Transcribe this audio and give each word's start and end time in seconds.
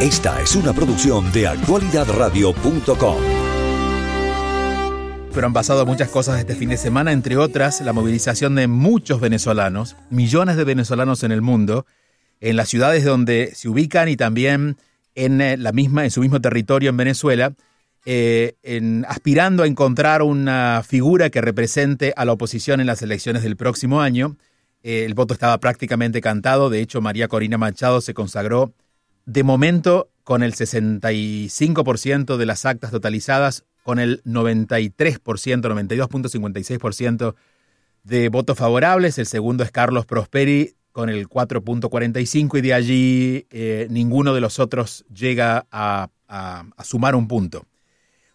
Esta 0.00 0.42
es 0.42 0.54
una 0.54 0.74
producción 0.74 1.32
de 1.32 1.46
actualidadradio.com. 1.46 3.16
Pero 5.32 5.46
han 5.46 5.52
pasado 5.54 5.86
muchas 5.86 6.10
cosas 6.10 6.38
este 6.38 6.54
fin 6.54 6.68
de 6.68 6.76
semana, 6.76 7.12
entre 7.12 7.38
otras 7.38 7.80
la 7.80 7.94
movilización 7.94 8.56
de 8.56 8.66
muchos 8.66 9.22
venezolanos, 9.22 9.96
millones 10.10 10.58
de 10.58 10.64
venezolanos 10.64 11.22
en 11.22 11.32
el 11.32 11.40
mundo, 11.40 11.86
en 12.40 12.56
las 12.56 12.68
ciudades 12.68 13.06
donde 13.06 13.52
se 13.54 13.70
ubican 13.70 14.10
y 14.10 14.18
también 14.18 14.76
en 15.14 15.40
eh, 15.40 15.56
la 15.56 15.72
misma, 15.72 16.04
en 16.04 16.10
su 16.10 16.20
mismo 16.20 16.42
territorio 16.42 16.90
en 16.90 16.98
Venezuela, 16.98 17.54
eh, 18.04 18.54
aspirando 19.08 19.62
a 19.62 19.66
encontrar 19.66 20.20
una 20.20 20.82
figura 20.86 21.30
que 21.30 21.40
represente 21.40 22.12
a 22.18 22.26
la 22.26 22.32
oposición 22.32 22.82
en 22.82 22.86
las 22.86 23.00
elecciones 23.00 23.42
del 23.42 23.56
próximo 23.56 24.02
año. 24.02 24.36
Eh, 24.82 25.06
el 25.06 25.14
voto 25.14 25.32
estaba 25.32 25.58
prácticamente 25.58 26.20
cantado, 26.20 26.68
de 26.68 26.82
hecho 26.82 27.00
María 27.00 27.28
Corina 27.28 27.56
Machado 27.56 28.02
se 28.02 28.12
consagró 28.12 28.74
de 29.26 29.42
momento 29.42 30.08
con 30.24 30.42
el 30.42 30.54
65% 30.54 32.36
de 32.36 32.46
las 32.46 32.64
actas 32.64 32.90
totalizadas, 32.90 33.64
con 33.82 33.98
el 33.98 34.22
93%, 34.24 34.92
92.56% 34.96 37.34
de 38.02 38.28
votos 38.28 38.56
favorables. 38.56 39.18
El 39.18 39.26
segundo 39.26 39.62
es 39.62 39.70
Carlos 39.70 40.06
Prosperi 40.06 40.74
con 40.92 41.10
el 41.10 41.28
4.45 41.28 42.58
y 42.58 42.60
de 42.62 42.74
allí 42.74 43.46
eh, 43.50 43.86
ninguno 43.90 44.34
de 44.34 44.40
los 44.40 44.58
otros 44.58 45.04
llega 45.14 45.66
a, 45.70 46.08
sumar 46.82 47.14
un 47.14 47.28
punto. 47.28 47.66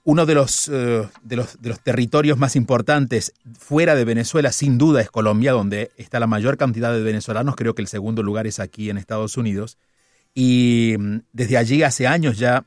Uno 0.03 0.26
de 0.26 0.34
los, 0.34 0.70
eh, 0.70 1.07
de, 1.23 1.35
los, 1.35 1.62
de 1.62 1.70
los 1.70 1.79
territorios 1.81 2.37
más 2.37 2.55
importantes 2.55 3.34
fuera 3.57 3.95
de 3.95 4.05
Venezuela, 4.05 4.51
sin 4.51 4.77
duda, 4.77 5.01
es 5.01 5.12
Colombia, 5.12 5.51
donde 5.51 5.91
está 5.98 6.20
la 6.20 6.27
mayor 6.27 6.57
cantidad 6.57 6.93
de 6.93 7.03
venezolanos. 7.03 7.55
Creo 7.55 7.76
que 7.76 7.81
el 7.81 7.87
segundo 7.87 8.23
lugar 8.23 8.48
es 8.48 8.59
aquí 8.59 8.89
en 8.89 8.98
Estados 8.98 9.37
Unidos. 9.37 9.77
Y 10.34 10.95
mm, 10.98 11.21
desde 11.34 11.58
allí 11.58 11.84
hace 11.84 12.08
años 12.08 12.38
ya 12.38 12.66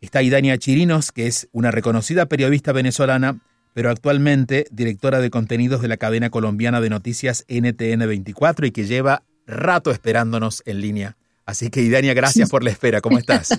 está 0.00 0.22
Idania 0.22 0.58
Chirinos, 0.58 1.12
que 1.12 1.26
es 1.26 1.48
una 1.52 1.70
reconocida 1.70 2.26
periodista 2.26 2.72
venezolana, 2.72 3.40
pero 3.74 3.90
actualmente 3.90 4.66
directora 4.70 5.20
de 5.20 5.30
contenidos 5.30 5.82
de 5.82 5.88
la 5.88 5.96
cadena 5.96 6.30
colombiana 6.30 6.80
de 6.80 6.90
noticias 6.90 7.44
NTN 7.48 8.06
24 8.06 8.66
y 8.66 8.70
que 8.70 8.86
lleva 8.86 9.22
rato 9.46 9.90
esperándonos 9.90 10.62
en 10.66 10.80
línea. 10.80 11.16
Así 11.46 11.70
que 11.70 11.80
Idania, 11.80 12.14
gracias 12.14 12.50
por 12.50 12.62
la 12.62 12.70
espera. 12.70 13.00
¿Cómo 13.00 13.18
estás? 13.18 13.58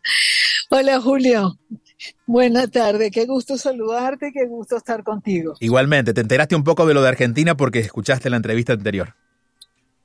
Hola 0.70 1.00
Julio. 1.00 1.58
Buenas 2.26 2.70
tardes, 2.70 3.10
qué 3.10 3.26
gusto 3.26 3.58
saludarte, 3.58 4.30
qué 4.32 4.46
gusto 4.46 4.76
estar 4.76 5.02
contigo. 5.02 5.54
Igualmente, 5.58 6.14
te 6.14 6.20
enteraste 6.20 6.54
un 6.54 6.62
poco 6.62 6.86
de 6.86 6.94
lo 6.94 7.02
de 7.02 7.08
Argentina 7.08 7.56
porque 7.56 7.80
escuchaste 7.80 8.30
la 8.30 8.36
entrevista 8.36 8.72
anterior. 8.72 9.14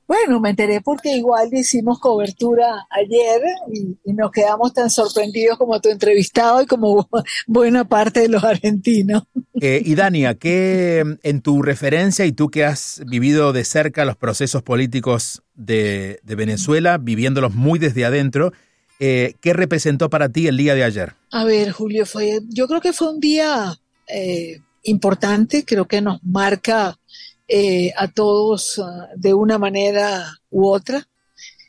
Bueno, 0.06 0.38
me 0.38 0.50
enteré 0.50 0.82
porque 0.82 1.16
igual 1.16 1.48
hicimos 1.52 1.98
cobertura 1.98 2.86
ayer 2.90 3.40
y, 3.72 4.12
nos 4.12 4.30
quedamos 4.30 4.72
tan 4.74 4.90
sorprendidos 4.90 5.58
como 5.58 5.80
tu 5.80 5.88
entrevistado 5.88 6.62
y 6.62 6.66
como 6.66 7.08
buena 7.46 7.84
parte 7.88 8.20
de 8.20 8.28
los 8.28 8.44
argentinos. 8.44 9.24
Eh, 9.60 9.82
y 9.84 9.94
Dania, 9.94 10.34
¿qué 10.34 11.02
en 11.22 11.40
tu 11.40 11.62
referencia 11.62 12.26
y 12.26 12.32
tú 12.32 12.50
que 12.50 12.64
has 12.64 13.02
vivido 13.06 13.52
de 13.52 13.64
cerca 13.64 14.04
los 14.04 14.16
procesos 14.16 14.62
políticos 14.62 15.42
de, 15.54 16.20
Venezuela, 16.24 16.98
viviéndolos 16.98 17.54
muy 17.54 17.78
desde 17.78 18.04
adentro, 18.04 18.52
eh, 19.00 19.34
¿qué 19.40 19.52
representó 19.52 20.10
para 20.10 20.28
ti 20.28 20.46
el 20.46 20.56
día 20.56 20.74
de 20.74 20.84
ayer? 20.84 21.14
A 21.30 21.44
ver, 21.44 21.72
Julio, 21.72 22.06
fue, 22.06 22.40
yo 22.48 22.66
creo 22.68 22.80
que 22.80 22.92
fue 22.92 23.12
un 23.12 23.20
día 23.20 23.74
eh, 24.06 24.60
importante, 24.82 25.64
creo 25.64 25.86
que 25.86 26.00
nos 26.00 26.22
marca 26.22 26.98
eh, 27.46 27.92
a 27.96 28.08
todos 28.08 28.78
ah, 28.78 29.08
de 29.16 29.34
una 29.34 29.58
manera 29.58 30.40
u 30.50 30.66
otra, 30.66 31.08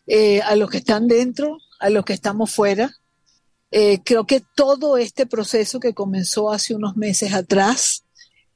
eh, 0.08 0.42
a 0.42 0.56
los 0.56 0.70
que 0.70 0.78
están 0.78 1.08
dentro, 1.08 1.58
a 1.80 1.90
los 1.90 2.06
que 2.06 2.14
estamos 2.14 2.52
fuera. 2.52 2.96
Eh, 3.72 4.00
creo 4.06 4.26
que 4.26 4.42
todo 4.56 4.98
este 4.98 5.26
proceso 5.26 5.80
que 5.80 5.94
comenzó 5.94 6.52
hace 6.52 6.76
unos 6.76 6.96
meses 6.96 7.34
atrás 7.34 8.04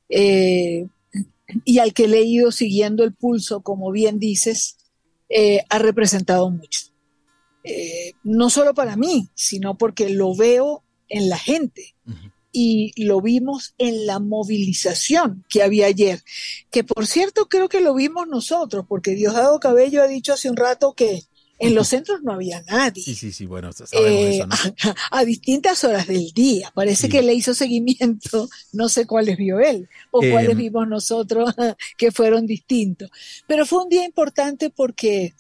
y 0.07 1.79
al 1.79 1.93
que 1.93 2.05
he 2.05 2.23
ido 2.23 2.51
siguiendo 2.51 3.03
el 3.03 3.13
pulso, 3.13 3.61
como 3.61 3.91
bien 3.91 4.17
dices, 4.17 4.77
ha 5.69 5.77
representado 5.77 6.49
mucho. 6.49 6.91
no 8.23 8.49
solo 8.49 8.73
para 8.73 8.95
mí, 8.95 9.29
sino 9.35 9.77
porque 9.77 10.09
lo 10.09 10.35
veo 10.35 10.83
en 11.09 11.29
la 11.29 11.37
gente 11.37 11.95
y 12.61 12.91
lo 12.97 13.21
vimos 13.21 13.73
en 13.77 14.05
la 14.05 14.19
movilización 14.19 15.45
que 15.47 15.63
había 15.63 15.85
ayer, 15.85 16.21
que 16.69 16.83
por 16.83 17.07
cierto 17.07 17.47
creo 17.47 17.69
que 17.69 17.79
lo 17.79 17.93
vimos 17.93 18.27
nosotros, 18.27 18.83
porque 18.85 19.11
Diosdado 19.11 19.61
Cabello 19.61 20.03
ha 20.03 20.07
dicho 20.07 20.33
hace 20.33 20.49
un 20.49 20.57
rato 20.57 20.93
que 20.93 21.23
en 21.57 21.73
los 21.73 21.87
centros 21.87 22.21
no 22.21 22.33
había 22.33 22.61
nadie. 22.63 23.01
Sí, 23.01 23.15
sí, 23.15 23.31
sí, 23.31 23.45
bueno, 23.45 23.69
eh, 23.93 24.41
a, 25.11 25.23
distintas 25.23 25.85
horas 25.85 26.07
del 26.07 26.33
día. 26.33 26.69
Parece 26.75 27.07
que 27.07 27.21
le 27.21 27.33
hizo 27.33 27.53
seguimiento, 27.53 28.49
no 28.73 28.89
sé 28.89 29.07
cuáles 29.07 29.37
vio 29.37 29.61
él 29.61 29.87
o 30.11 30.19
cuáles 30.19 30.51
em. 30.51 30.57
vimos 30.57 30.85
nosotros 30.85 31.55
que 31.97 32.11
fueron 32.11 32.45
distintos. 32.45 33.09
Pero 33.47 33.65
fue 33.65 33.83
un 33.83 33.89
día 33.89 34.03
importante 34.03 34.69
porque 34.69 35.33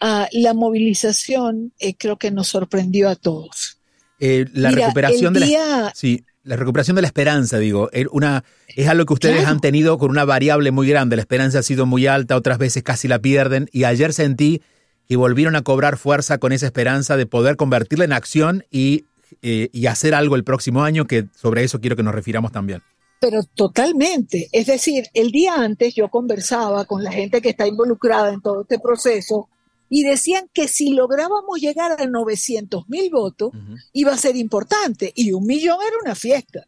ah, 0.00 0.30
la 0.32 0.54
movilización 0.54 1.74
eh, 1.78 1.94
creo 1.94 2.16
que 2.16 2.30
nos 2.30 2.48
sorprendió 2.48 3.10
a 3.10 3.16
todos. 3.16 3.76
Eh, 4.18 4.46
la 4.54 4.70
recuperación 4.70 5.34
de 5.34 5.40
la... 5.40 5.92
Sí 5.94 6.24
la 6.44 6.56
recuperación 6.56 6.94
de 6.94 7.02
la 7.02 7.08
esperanza, 7.08 7.58
digo, 7.58 7.90
una, 8.12 8.44
es 8.68 8.86
algo 8.88 9.06
que 9.06 9.14
ustedes 9.14 9.46
han 9.46 9.60
tenido 9.60 9.98
con 9.98 10.10
una 10.10 10.24
variable 10.24 10.70
muy 10.70 10.86
grande. 10.86 11.16
La 11.16 11.22
esperanza 11.22 11.60
ha 11.60 11.62
sido 11.62 11.86
muy 11.86 12.06
alta, 12.06 12.36
otras 12.36 12.58
veces 12.58 12.82
casi 12.82 13.08
la 13.08 13.18
pierden. 13.18 13.68
Y 13.72 13.84
ayer 13.84 14.12
sentí 14.12 14.62
que 15.08 15.16
volvieron 15.16 15.56
a 15.56 15.62
cobrar 15.62 15.96
fuerza 15.96 16.38
con 16.38 16.52
esa 16.52 16.66
esperanza 16.66 17.16
de 17.16 17.26
poder 17.26 17.56
convertirla 17.56 18.04
en 18.04 18.12
acción 18.12 18.64
y, 18.70 19.06
eh, 19.42 19.70
y 19.72 19.86
hacer 19.86 20.14
algo 20.14 20.36
el 20.36 20.44
próximo 20.44 20.84
año, 20.84 21.06
que 21.06 21.26
sobre 21.34 21.64
eso 21.64 21.80
quiero 21.80 21.96
que 21.96 22.02
nos 22.02 22.14
refiramos 22.14 22.52
también. 22.52 22.82
Pero 23.20 23.42
totalmente. 23.54 24.48
Es 24.52 24.66
decir, 24.66 25.04
el 25.14 25.30
día 25.30 25.54
antes 25.56 25.94
yo 25.94 26.08
conversaba 26.10 26.84
con 26.84 27.02
la 27.02 27.10
gente 27.10 27.40
que 27.40 27.50
está 27.50 27.66
involucrada 27.66 28.32
en 28.32 28.42
todo 28.42 28.62
este 28.62 28.78
proceso 28.78 29.48
y 29.94 30.02
decían 30.02 30.50
que 30.52 30.66
si 30.66 30.90
lográbamos 30.90 31.60
llegar 31.60 31.92
a 32.00 32.04
900 32.04 32.88
mil 32.88 33.10
votos, 33.10 33.52
iba 33.92 34.12
a 34.12 34.18
ser 34.18 34.34
importante, 34.34 35.12
y 35.14 35.30
un 35.30 35.46
millón 35.46 35.78
era 35.86 35.96
una 36.02 36.16
fiesta. 36.16 36.66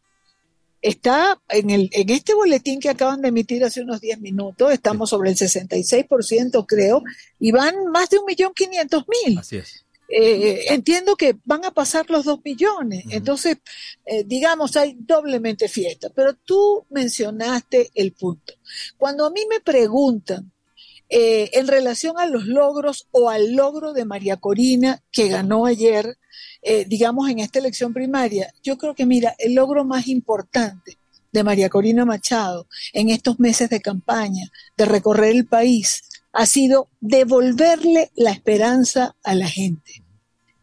Está 0.81 1.37
en, 1.49 1.69
el, 1.69 1.89
en 1.91 2.09
este 2.09 2.33
boletín 2.33 2.79
que 2.79 2.87
acaban 2.87 3.21
de 3.21 3.27
emitir 3.27 3.65
hace 3.65 3.81
unos 3.81 3.99
10 3.99 4.21
minutos, 4.21 4.71
estamos 4.71 5.09
sobre 5.09 5.31
el 5.31 5.35
66%, 5.35 6.65
creo, 6.65 7.03
y 7.37 7.51
van 7.51 7.87
más 7.91 8.09
de 8.09 8.19
un 8.19 8.25
millón 8.27 8.53
quinientos 8.53 9.03
mil. 9.25 9.37
Así 9.37 9.57
es. 9.57 9.83
Eh, 10.07 10.67
entiendo 10.69 11.17
que 11.17 11.35
van 11.43 11.65
a 11.65 11.71
pasar 11.71 12.09
los 12.09 12.23
dos 12.23 12.39
millones, 12.45 13.03
entonces, 13.09 13.57
eh, 14.05 14.23
digamos, 14.25 14.77
hay 14.77 14.95
doblemente 14.97 15.67
fiesta, 15.67 16.09
pero 16.15 16.33
tú 16.33 16.85
mencionaste 16.91 17.91
el 17.93 18.13
punto. 18.13 18.53
Cuando 18.97 19.25
a 19.25 19.31
mí 19.31 19.41
me 19.49 19.59
preguntan 19.59 20.49
eh, 21.09 21.49
en 21.53 21.67
relación 21.67 22.19
a 22.19 22.25
los 22.25 22.45
logros 22.45 23.07
o 23.11 23.29
al 23.29 23.55
logro 23.55 23.93
de 23.93 24.05
María 24.05 24.37
Corina 24.37 25.01
que 25.11 25.29
ganó 25.29 25.65
ayer, 25.65 26.17
eh, 26.61 26.85
digamos, 26.85 27.29
en 27.29 27.39
esta 27.39 27.59
elección 27.59 27.93
primaria, 27.93 28.53
yo 28.61 28.77
creo 28.77 28.93
que, 28.93 29.05
mira, 29.05 29.35
el 29.37 29.55
logro 29.55 29.85
más 29.85 30.07
importante 30.07 30.97
de 31.31 31.43
María 31.43 31.69
Corina 31.69 32.03
Machado 32.03 32.67
en 32.93 33.09
estos 33.09 33.39
meses 33.39 33.69
de 33.69 33.81
campaña, 33.81 34.51
de 34.75 34.85
recorrer 34.85 35.35
el 35.35 35.45
país, 35.45 36.03
ha 36.33 36.45
sido 36.45 36.89
devolverle 36.99 38.11
la 38.15 38.31
esperanza 38.31 39.15
a 39.23 39.33
la 39.33 39.47
gente. 39.47 40.03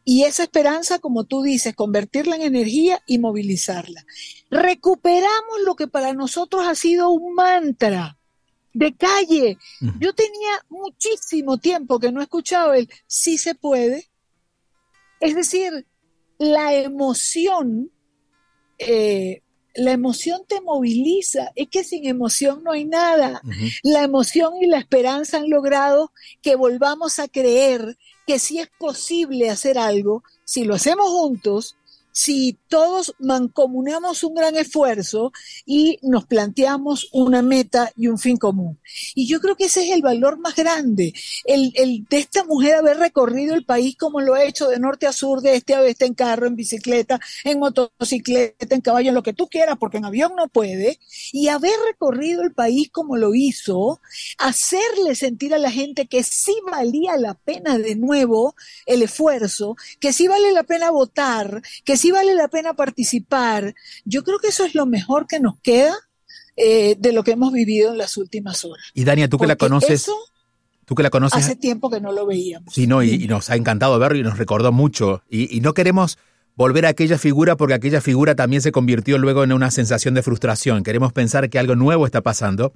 Y 0.05 0.25
esa 0.25 0.43
esperanza, 0.43 0.99
como 0.99 1.25
tú 1.25 1.43
dices, 1.43 1.75
convertirla 1.75 2.37
en 2.37 2.43
energía 2.43 3.03
y 3.07 3.19
movilizarla. 3.19 4.05
Recuperamos 4.51 5.61
lo 5.65 5.75
que 5.75 5.89
para 5.89 6.13
nosotros 6.13 6.67
ha 6.67 6.75
sido 6.75 7.11
un 7.11 7.35
mantra 7.35 8.19
de 8.75 8.95
calle. 8.95 9.57
Yo 10.01 10.13
tenía 10.13 10.51
muchísimo 10.69 11.59
tiempo 11.59 11.99
que 11.99 12.13
no 12.13 12.21
escuchaba 12.21 12.77
el 12.77 12.91
sí 13.07 13.39
se 13.39 13.55
puede. 13.55 14.11
Es 15.21 15.35
decir, 15.35 15.87
la 16.39 16.75
emoción, 16.75 17.91
eh, 18.79 19.43
la 19.75 19.93
emoción 19.93 20.43
te 20.47 20.61
moviliza. 20.61 21.53
Es 21.55 21.69
que 21.69 21.85
sin 21.85 22.07
emoción 22.07 22.63
no 22.63 22.73
hay 22.73 22.85
nada. 22.85 23.41
La 23.83 24.03
emoción 24.03 24.55
y 24.61 24.67
la 24.67 24.79
esperanza 24.79 25.39
han 25.39 25.49
logrado 25.49 26.13
que 26.43 26.57
volvamos 26.57 27.19
a 27.19 27.29
creer 27.29 27.97
que 28.27 28.39
sí 28.39 28.59
es 28.59 28.69
posible 28.79 29.51
hacer 29.51 29.79
algo, 29.79 30.25
si 30.45 30.65
lo 30.65 30.75
hacemos 30.75 31.09
juntos, 31.11 31.77
si 32.15 32.57
todos 32.69 33.13
mancomunamos 33.19 34.23
un 34.23 34.35
gran 34.35 34.57
esfuerzo 34.57 35.33
y 35.67 35.99
nos 36.03 36.27
planteamos 36.27 37.09
una 37.13 37.43
meta 37.43 37.91
y 37.97 38.07
un 38.07 38.19
fin 38.19 38.37
común. 38.37 38.79
Y 39.17 39.27
yo 39.27 39.41
creo 39.41 39.57
que 39.57 39.65
ese 39.65 39.85
es 39.85 39.91
el 39.91 40.01
valor 40.01 40.39
más 40.39 40.55
grande, 40.55 41.13
el, 41.45 41.73
el 41.75 42.07
de 42.09 42.19
esta 42.19 42.45
mujer 42.45 42.77
haber 42.77 42.99
recorrido 42.99 43.57
el 43.57 43.65
país 43.65 43.97
como 43.97 44.21
lo 44.21 44.35
ha 44.35 44.45
hecho 44.45 44.69
de 44.69 44.79
norte 44.79 45.09
a 45.09 45.13
sur, 45.13 45.41
de 45.41 45.57
este 45.57 45.75
a 45.75 45.81
oeste, 45.81 46.07
en 46.07 46.15
carro, 46.15 46.47
en 46.47 46.55
bicicleta, 46.55 47.19
en 47.43 47.59
motocicleta, 47.59 48.75
en 48.75 48.81
caballo, 48.81 49.09
en 49.09 49.15
lo 49.17 49.25
que 49.25 49.33
tú 49.33 49.49
quieras, 49.49 49.77
porque 49.81 49.99
en 49.99 50.05
avión 50.05 50.35
no 50.37 50.47
puede, 50.47 51.01
y 51.33 51.49
haber 51.49 51.75
recorrido 51.85 52.43
el 52.43 52.55
país 52.55 52.91
como 52.91 53.17
lo 53.17 53.35
hizo, 53.35 54.01
hacerle 54.39 55.17
sentir 55.17 55.53
a 55.53 55.59
la 55.59 55.73
gente 55.73 56.07
que 56.07 56.23
sí 56.23 56.55
valía 56.71 57.17
la 57.17 57.35
pena 57.35 57.77
de 57.79 57.97
nuevo 57.97 58.55
el 58.87 59.03
esfuerzo, 59.03 59.77
que 59.99 60.13
sí 60.13 60.29
vale 60.29 60.53
la 60.53 60.63
pena 60.63 60.93
votar, 60.93 61.61
que 61.85 61.97
sí 61.97 62.04
vale 62.11 62.35
la 62.35 62.49
pena 62.49 62.75
participar. 62.75 63.75
Yo 64.05 64.25
creo 64.25 64.39
que 64.39 64.49
eso 64.49 64.65
es 64.65 64.75
lo 64.75 64.87
mejor 64.87 65.27
que 65.27 65.41
nos 65.41 65.59
queda 65.61 65.95
eh, 66.57 66.97
de 66.99 67.13
lo 67.13 67.25
que 67.25 67.33
hemos 67.33 67.53
vivido 67.53 67.93
en 67.93 67.99
las 67.99 68.17
últimas 68.17 68.65
horas. 68.65 68.85
Y 68.95 69.05
Dania, 69.05 69.29
tú 69.29 69.39
que 69.39 69.47
la 69.47 69.57
conoces. 69.57 70.09
Tú 70.85 70.95
que 70.95 71.03
la 71.03 71.11
conoces. 71.11 71.45
Hace 71.45 71.57
tiempo 71.57 71.91
que 71.91 72.01
no 72.01 72.13
lo 72.13 72.27
veíamos. 72.27 72.73
Sí, 72.73 72.87
no, 72.87 73.03
y, 73.03 73.27
nos 73.27 73.51
ha 73.51 73.57
encantado 73.57 73.99
verlo 73.99 74.19
y 74.19 74.23
nos 74.23 74.39
recordó 74.39 74.71
mucho. 74.71 75.23
Y, 75.31 75.61
no 75.61 75.73
queremos 75.75 76.19
volver 76.57 76.87
a 76.87 76.91
aquella 76.91 77.19
figura 77.19 77.57
porque 77.57 77.75
aquella 77.75 78.01
figura 78.01 78.35
también 78.35 78.63
se 78.63 78.71
convirtió 78.71 79.19
luego 79.19 79.43
en 79.43 79.53
una 79.53 79.71
sensación 79.71 80.15
de 80.15 80.23
frustración. 80.23 80.85
Queremos 80.85 81.13
pensar 81.13 81.49
que 81.51 81.59
algo 81.59 81.75
nuevo 81.75 82.07
está 82.07 82.21
pasando. 82.21 82.73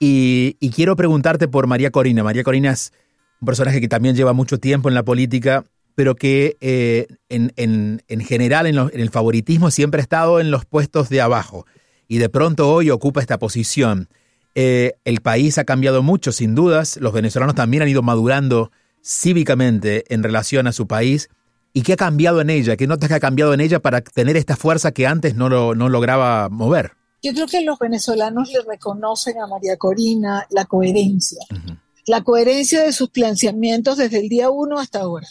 Y, 0.00 0.56
y 0.58 0.70
quiero 0.70 0.96
preguntarte 0.96 1.46
por 1.46 1.66
María 1.66 1.90
Corina. 1.90 2.24
María 2.24 2.42
Corina 2.42 2.72
es 2.72 2.92
un 3.40 3.46
personaje 3.46 3.80
que 3.80 3.88
también 3.88 4.16
lleva 4.16 4.32
mucho 4.32 4.58
tiempo 4.58 4.88
en 4.88 4.94
la 4.94 5.04
política 5.04 5.64
pero 5.94 6.14
que 6.14 6.56
eh, 6.60 7.06
en, 7.28 7.52
en, 7.56 8.20
general 8.20 8.66
en, 8.66 8.76
el 8.92 9.10
favoritismo 9.10 9.70
siempre 9.70 10.00
ha 10.00 10.02
estado 10.02 10.40
en 10.40 10.50
los 10.50 10.64
puestos 10.64 11.08
de 11.08 11.20
abajo 11.20 11.66
y 12.08 12.18
de 12.18 12.28
pronto 12.28 12.72
hoy 12.72 12.90
ocupa 12.90 13.20
esta 13.20 13.38
posición. 13.38 14.08
Eh, 14.54 14.94
el 15.04 15.20
país 15.20 15.56
ha 15.58 15.64
cambiado 15.64 16.02
mucho, 16.02 16.32
sin 16.32 16.54
dudas, 16.54 16.98
los 16.98 17.12
venezolanos 17.12 17.54
también 17.54 17.82
han 17.82 17.88
ido 17.88 18.02
madurando 18.02 18.70
cívicamente 19.02 20.04
en 20.12 20.22
relación 20.22 20.66
a 20.66 20.72
su 20.72 20.86
país. 20.86 21.30
¿Y 21.72 21.82
qué 21.82 21.94
ha 21.94 21.96
cambiado 21.96 22.42
en 22.42 22.50
ella? 22.50 22.76
¿Qué 22.76 22.86
notas 22.86 23.08
que 23.08 23.14
ha 23.14 23.20
cambiado 23.20 23.54
en 23.54 23.60
ella 23.60 23.80
para 23.80 24.02
tener 24.02 24.36
esta 24.36 24.56
fuerza 24.56 24.92
que 24.92 25.06
antes 25.06 25.36
no, 25.36 25.48
lo, 25.48 25.74
no 25.74 25.88
lograba 25.88 26.50
mover? 26.50 26.92
Yo 27.22 27.32
creo 27.32 27.46
que 27.46 27.62
los 27.62 27.78
venezolanos 27.78 28.50
le 28.50 28.60
reconocen 28.68 29.40
a 29.40 29.46
María 29.46 29.76
Corina 29.76 30.46
la 30.50 30.64
coherencia, 30.64 31.38
la 32.04 32.22
coherencia 32.22 32.82
de 32.82 32.92
sus 32.92 33.10
planteamientos 33.10 33.96
desde 33.96 34.18
el 34.18 34.28
día 34.28 34.50
uno 34.50 34.78
hasta 34.78 35.00
ahora. 35.00 35.28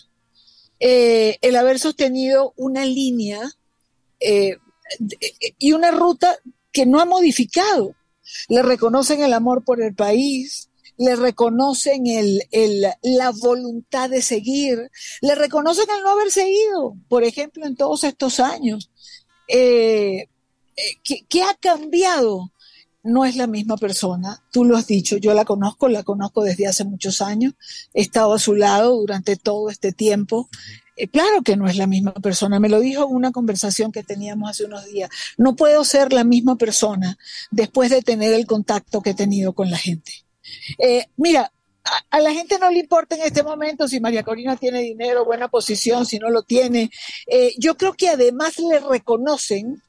Eh, 0.84 1.38
el 1.42 1.56
haber 1.58 1.78
sostenido 1.78 2.54
una 2.58 2.86
línea 2.86 3.40
eh, 4.20 4.58
y 5.60 5.74
una 5.74 5.92
ruta 5.92 6.36
que 6.72 6.88
no 6.88 7.00
ha 7.00 7.06
modificado. 7.06 7.96
Le 8.50 8.64
reconocen 8.64 9.22
el 9.22 9.34
amor 9.34 9.64
por 9.64 9.80
el 9.80 9.94
país, 9.94 10.72
le 10.98 11.16
reconocen 11.16 12.08
el, 12.08 12.42
la 13.04 13.30
voluntad 13.30 14.10
de 14.10 14.24
seguir, 14.24 14.90
le 15.22 15.36
reconocen 15.36 15.86
el 15.96 16.02
no 16.02 16.10
haber 16.10 16.32
seguido, 16.32 16.96
por 17.08 17.24
ejemplo, 17.24 17.68
en 17.68 17.76
todos 17.76 18.04
estos 18.04 18.40
años. 18.40 18.90
Eh, 19.48 20.30
¿qué, 21.04 21.44
ha 21.44 21.54
cambiado? 21.56 22.52
No 23.04 23.26
es 23.26 23.36
la 23.36 23.48
misma 23.48 23.78
persona, 23.78 24.44
tú 24.52 24.64
lo 24.64 24.78
has 24.78 24.86
dicho, 24.86 25.18
yo 25.18 25.34
la 25.34 25.44
conozco, 25.44 25.88
la 25.90 26.04
conozco 26.04 26.44
desde 26.44 26.68
hace 26.68 26.84
muchos 26.84 27.22
años, 27.22 27.54
he 27.94 28.02
estado 28.02 28.34
a 28.34 28.40
su 28.40 28.54
lado 28.54 28.96
durante 28.96 29.36
todo 29.38 29.70
este 29.70 29.92
tiempo. 29.92 30.50
Eh, 30.96 31.08
claro 31.08 31.42
que 31.42 31.56
no 31.56 31.68
es 31.68 31.78
la 31.78 31.88
misma 31.88 32.14
persona, 32.14 32.60
me 32.60 32.70
lo 32.70 32.80
dijo 32.80 33.08
en 33.10 33.16
una 33.16 33.32
conversación 33.32 33.92
que 33.92 34.04
teníamos 34.04 34.52
hace 34.52 34.66
unos 34.66 34.86
días. 34.86 35.10
No 35.38 35.56
puedo 35.56 35.84
ser 35.84 36.14
la 36.14 36.24
misma 36.24 36.58
persona 36.58 37.18
después 37.50 37.90
de 37.90 38.04
tener 38.04 38.34
el 38.34 38.46
contacto 38.46 39.02
que 39.02 39.12
he 39.12 39.16
tenido 39.16 39.54
con 39.54 39.72
la 39.72 39.78
gente. 39.78 40.12
Eh, 40.78 41.08
mira, 41.18 41.52
a, 42.10 42.20
la 42.20 42.34
gente 42.34 42.60
no 42.60 42.70
le 42.70 42.80
importa 42.80 43.16
en 43.16 43.24
este 43.24 43.44
momento 43.44 43.88
si 43.88 44.00
María 44.00 44.24
Corina 44.24 44.56
tiene 44.58 44.82
dinero, 44.82 45.26
buena 45.26 45.48
posición, 45.48 46.06
si 46.06 46.20
no 46.20 46.30
lo 46.30 46.44
tiene. 46.44 46.92
Eh, 47.28 47.54
yo 47.58 47.76
creo 47.78 47.94
que 47.94 48.10
además 48.10 48.60
le 48.60 48.80
reconocen 48.80 49.82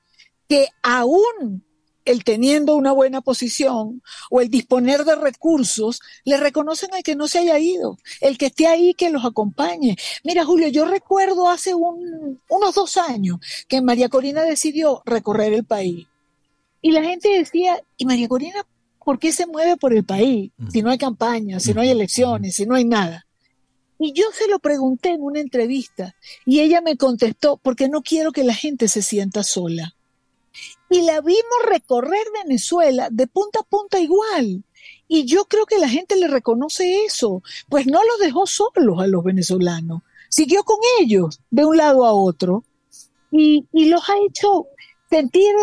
que 0.48 0.68
aún 0.82 1.64
el 2.04 2.24
teniendo 2.24 2.74
una 2.76 2.92
buena 2.92 3.20
posición 3.20 4.02
o 4.30 4.40
el 4.40 4.48
disponer 4.48 5.04
de 5.04 5.16
recursos, 5.16 6.00
le 6.24 6.36
reconocen 6.36 6.92
al 6.94 7.02
que 7.02 7.16
no 7.16 7.28
se 7.28 7.38
haya 7.38 7.58
ido, 7.58 7.98
el 8.20 8.38
que 8.38 8.46
esté 8.46 8.66
ahí 8.66 8.94
que 8.94 9.10
los 9.10 9.24
acompañe. 9.24 9.96
Mira, 10.24 10.44
Julio, 10.44 10.68
yo 10.68 10.84
recuerdo 10.84 11.48
hace 11.48 11.74
unos 11.74 12.74
dos 12.74 12.96
años 12.96 13.38
que 13.68 13.80
María 13.80 14.08
Corina 14.08 14.42
decidió 14.42 15.02
recorrer 15.04 15.52
el 15.52 15.64
país. 15.64 16.06
Y 16.80 16.90
la 16.90 17.02
gente 17.02 17.28
decía, 17.28 17.80
¿y 17.96 18.06
María 18.06 18.28
Corina 18.28 18.66
por 19.04 19.18
qué 19.18 19.32
se 19.32 19.46
mueve 19.46 19.76
por 19.76 19.92
el 19.92 20.04
país 20.04 20.50
si 20.70 20.82
no 20.82 20.90
hay 20.90 20.98
campaña, 20.98 21.60
si 21.60 21.74
no 21.74 21.80
hay 21.80 21.90
elecciones, 21.90 22.56
si 22.56 22.66
no 22.66 22.74
hay 22.74 22.84
nada? 22.84 23.26
Y 23.98 24.12
yo 24.14 24.24
se 24.32 24.48
lo 24.48 24.58
pregunté 24.58 25.10
en 25.10 25.22
una 25.22 25.38
entrevista 25.38 26.16
y 26.44 26.58
ella 26.58 26.80
me 26.80 26.96
contestó, 26.96 27.56
porque 27.56 27.88
no 27.88 28.02
quiero 28.02 28.32
que 28.32 28.42
la 28.42 28.54
gente 28.54 28.88
se 28.88 29.00
sienta 29.00 29.44
sola 29.44 29.94
y 30.92 31.00
la 31.00 31.22
vimos 31.22 31.42
recorrer 31.66 32.22
Venezuela 32.44 33.08
de 33.10 33.26
punta 33.26 33.60
a 33.60 33.62
punta 33.62 33.98
igual. 33.98 34.62
Y 35.08 35.24
yo 35.24 35.46
creo 35.46 35.64
que 35.64 35.78
la 35.78 35.88
gente 35.88 36.16
le 36.16 36.28
reconoce 36.28 37.04
eso, 37.06 37.42
pues 37.70 37.86
no 37.86 37.98
los 38.04 38.18
dejó 38.20 38.46
solos 38.46 39.00
a 39.00 39.06
los 39.06 39.24
venezolanos, 39.24 40.02
siguió 40.28 40.64
con 40.64 40.76
ellos 41.00 41.40
de 41.50 41.64
un 41.64 41.78
lado 41.78 42.04
a 42.04 42.12
otro. 42.12 42.64
Y, 43.30 43.66
los 43.72 44.06
ha 44.10 44.14
hecho 44.26 44.66
sentir 45.08 45.54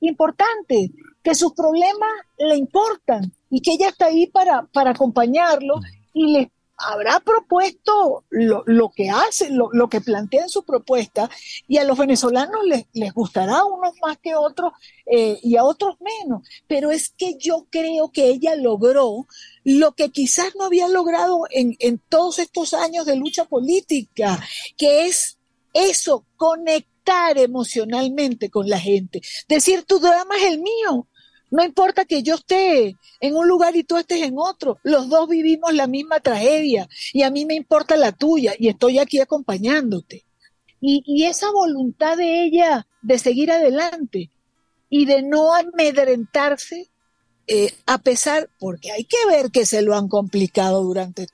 importantes, 0.00 0.90
que 1.22 1.34
sus 1.34 1.52
problemas 1.52 2.10
le 2.38 2.56
importan 2.56 3.30
y 3.50 3.60
que 3.60 3.72
ella 3.72 3.90
está 3.90 4.06
ahí 4.06 4.26
para, 4.28 4.62
para 4.72 4.92
acompañarlos 4.92 5.80
y 6.14 6.32
les 6.32 6.48
habrá 6.78 7.20
propuesto 7.20 8.24
lo, 8.30 8.90
que 8.94 9.10
hace, 9.10 9.50
lo, 9.50 9.88
que 9.88 10.00
plantea 10.00 10.42
en 10.42 10.48
su 10.48 10.64
propuesta, 10.64 11.28
y 11.66 11.78
a 11.78 11.84
los 11.84 11.98
venezolanos 11.98 12.64
les, 12.64 12.86
les 12.92 13.12
gustará 13.12 13.64
unos 13.64 13.94
más 14.00 14.18
que 14.18 14.34
otros 14.34 14.72
eh, 15.06 15.38
y 15.42 15.56
a 15.56 15.64
otros 15.64 15.96
menos. 16.00 16.42
Pero 16.66 16.90
es 16.90 17.10
que 17.10 17.36
yo 17.38 17.66
creo 17.70 18.10
que 18.12 18.28
ella 18.28 18.54
logró 18.54 19.26
lo 19.64 19.92
que 19.92 20.10
quizás 20.10 20.54
no 20.56 20.64
había 20.64 20.88
logrado 20.88 21.42
en, 21.50 21.76
en 21.80 21.98
todos 22.08 22.38
estos 22.38 22.74
años 22.74 23.06
de 23.06 23.16
lucha 23.16 23.44
política, 23.44 24.40
que 24.76 25.06
es 25.06 25.38
eso, 25.74 26.24
conectar 26.36 27.38
emocionalmente 27.38 28.50
con 28.50 28.68
la 28.68 28.78
gente. 28.78 29.22
Decir, 29.48 29.84
tu 29.84 29.98
drama 29.98 30.36
es 30.36 30.44
el 30.44 30.60
mío, 30.60 31.07
no 31.50 31.64
importa 31.64 32.04
que 32.04 32.22
yo 32.22 32.34
esté 32.34 32.96
en 33.20 33.36
un 33.36 33.48
lugar 33.48 33.74
y 33.76 33.84
tú 33.84 33.96
estés 33.96 34.22
en 34.22 34.34
otro, 34.38 34.78
los 34.82 35.08
dos 35.08 35.28
vivimos 35.28 35.72
la 35.72 35.86
misma 35.86 36.20
tragedia 36.20 36.88
y 37.12 37.22
a 37.22 37.30
mí 37.30 37.46
me 37.46 37.54
importa 37.54 37.96
la 37.96 38.12
tuya 38.12 38.54
y 38.58 38.68
estoy 38.68 38.98
aquí 38.98 39.20
acompañándote. 39.20 40.24
Y, 40.80 41.24
esa 41.24 41.50
voluntad 41.50 42.16
de 42.16 42.44
ella 42.44 42.86
de 43.02 43.18
seguir 43.18 43.50
adelante 43.50 44.30
y 44.88 45.06
de 45.06 45.22
no 45.22 45.52
amedrentarse, 45.54 46.88
eh, 47.48 47.72
a 47.86 47.98
pesar, 47.98 48.48
porque 48.60 48.92
hay 48.92 49.04
que 49.04 49.16
ver 49.28 49.50
que 49.50 49.66
se 49.66 49.82
lo 49.82 49.96
han 49.96 50.08
complicado 50.08 50.84
durante 50.84 51.26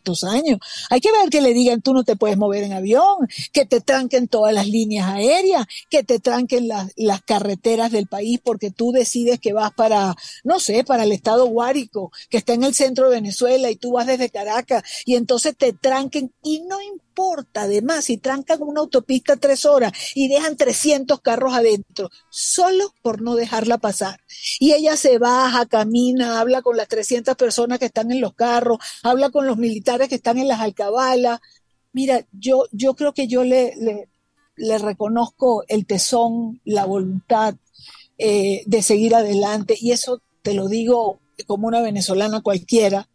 todo 0.00 0.20
años. 0.28 0.58
Hay 0.90 1.00
que 1.00 1.12
ver 1.12 1.30
que 1.30 1.40
le 1.40 1.54
digan 1.54 1.82
tú 1.82 1.94
no 1.94 2.04
te 2.04 2.16
puedes 2.16 2.36
mover 2.36 2.64
en 2.64 2.72
avión, 2.72 3.28
que 3.52 3.64
te 3.64 3.80
tranquen 3.80 4.28
todas 4.28 4.52
las 4.52 4.66
líneas 4.66 5.08
aéreas, 5.08 5.66
que 5.88 6.02
te 6.02 6.18
tranquen 6.18 6.68
las, 6.68 6.92
las 6.96 7.22
carreteras 7.22 7.92
del 7.92 8.06
país 8.06 8.40
porque 8.42 8.70
tú 8.70 8.92
decides 8.92 9.38
que 9.38 9.52
vas 9.52 9.72
para, 9.72 10.14
no 10.44 10.60
sé, 10.60 10.84
para 10.84 11.04
el 11.04 11.12
estado 11.12 11.46
Guárico, 11.46 12.12
que 12.28 12.38
está 12.38 12.54
en 12.54 12.64
el 12.64 12.74
centro 12.74 13.08
de 13.08 13.16
Venezuela 13.16 13.70
y 13.70 13.76
tú 13.76 13.92
vas 13.92 14.06
desde 14.06 14.30
Caracas 14.30 14.82
y 15.04 15.16
entonces 15.16 15.56
te 15.56 15.72
tranquen 15.72 16.32
y 16.42 16.60
no 16.60 16.80
importa 16.80 17.09
además 17.54 18.04
si 18.04 18.16
trancan 18.18 18.62
una 18.62 18.80
autopista 18.80 19.36
tres 19.36 19.64
horas 19.64 19.92
y 20.14 20.28
dejan 20.28 20.56
300 20.56 21.20
carros 21.20 21.54
adentro, 21.54 22.10
solo 22.30 22.94
por 23.02 23.22
no 23.22 23.34
dejarla 23.34 23.78
pasar. 23.78 24.20
Y 24.58 24.72
ella 24.72 24.96
se 24.96 25.18
baja, 25.18 25.66
camina, 25.66 26.40
habla 26.40 26.62
con 26.62 26.76
las 26.76 26.88
300 26.88 27.36
personas 27.36 27.78
que 27.78 27.86
están 27.86 28.10
en 28.10 28.20
los 28.20 28.34
carros, 28.34 28.78
habla 29.02 29.30
con 29.30 29.46
los 29.46 29.56
militares 29.56 30.08
que 30.08 30.16
están 30.16 30.38
en 30.38 30.48
las 30.48 30.60
alcabalas. 30.60 31.40
Mira, 31.92 32.26
yo, 32.32 32.66
yo 32.72 32.94
creo 32.94 33.12
que 33.12 33.26
yo 33.26 33.44
le, 33.44 33.74
le, 34.56 34.78
reconozco 34.78 35.64
el 35.68 35.86
tesón, 35.86 36.60
la 36.64 36.84
voluntad 36.84 37.54
eh, 38.18 38.62
de 38.66 38.82
seguir 38.82 39.14
adelante 39.14 39.76
y 39.78 39.92
eso 39.92 40.20
te 40.42 40.54
lo 40.54 40.68
digo 40.68 41.20
como 41.46 41.68
una 41.68 41.80
venezolana 41.80 42.42
cualquiera, 42.42 43.08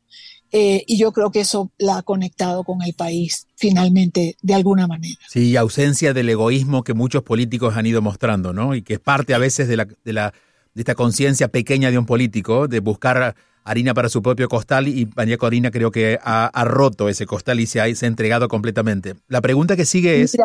eh, 0.58 0.86
y 0.88 0.98
yo 0.98 1.12
creo 1.12 1.32
que 1.32 1.42
eso 1.42 1.70
la 1.78 1.98
ha 1.98 2.02
conectado 2.02 2.64
con 2.64 2.82
el 2.82 2.94
país 2.94 3.46
finalmente 3.58 4.38
de 4.42 4.54
alguna 4.54 4.88
manera. 4.88 5.20
Sí, 5.28 5.58
ausencia 5.58 6.14
del 6.14 6.30
egoísmo 6.30 6.86
que 6.86 6.94
muchos 6.94 7.24
políticos 7.24 7.76
han 7.76 7.86
ido 7.86 8.02
mostrando, 8.02 8.54
¿no? 8.54 8.74
Y 8.74 8.82
que 8.82 8.94
es 8.94 9.00
parte 9.02 9.34
a 9.34 9.38
veces 9.38 9.68
de, 9.68 9.76
la, 9.76 9.86
de, 9.86 10.14
la, 10.14 10.34
de 10.74 10.82
esta 10.82 10.96
conciencia 10.96 11.50
pequeña 11.50 11.92
de 11.92 11.98
un 11.98 12.06
político, 12.06 12.70
de 12.70 12.80
buscar 12.80 13.36
harina 13.66 13.94
para 13.94 14.08
su 14.08 14.22
propio 14.22 14.48
costal 14.48 14.88
y 14.88 15.10
María 15.14 15.38
Corina 15.38 15.72
creo 15.72 15.92
que 15.92 16.20
ha, 16.24 16.64
roto 16.64 17.10
ese 17.10 17.26
costal 17.26 17.60
y 17.60 17.66
se 17.66 17.82
ha, 17.82 17.94
se 17.94 18.06
ha, 18.06 18.08
entregado 18.08 18.48
completamente. 18.48 19.16
La 19.28 19.42
pregunta 19.42 19.76
que 19.76 19.84
sigue 19.84 20.22
es... 20.22 20.38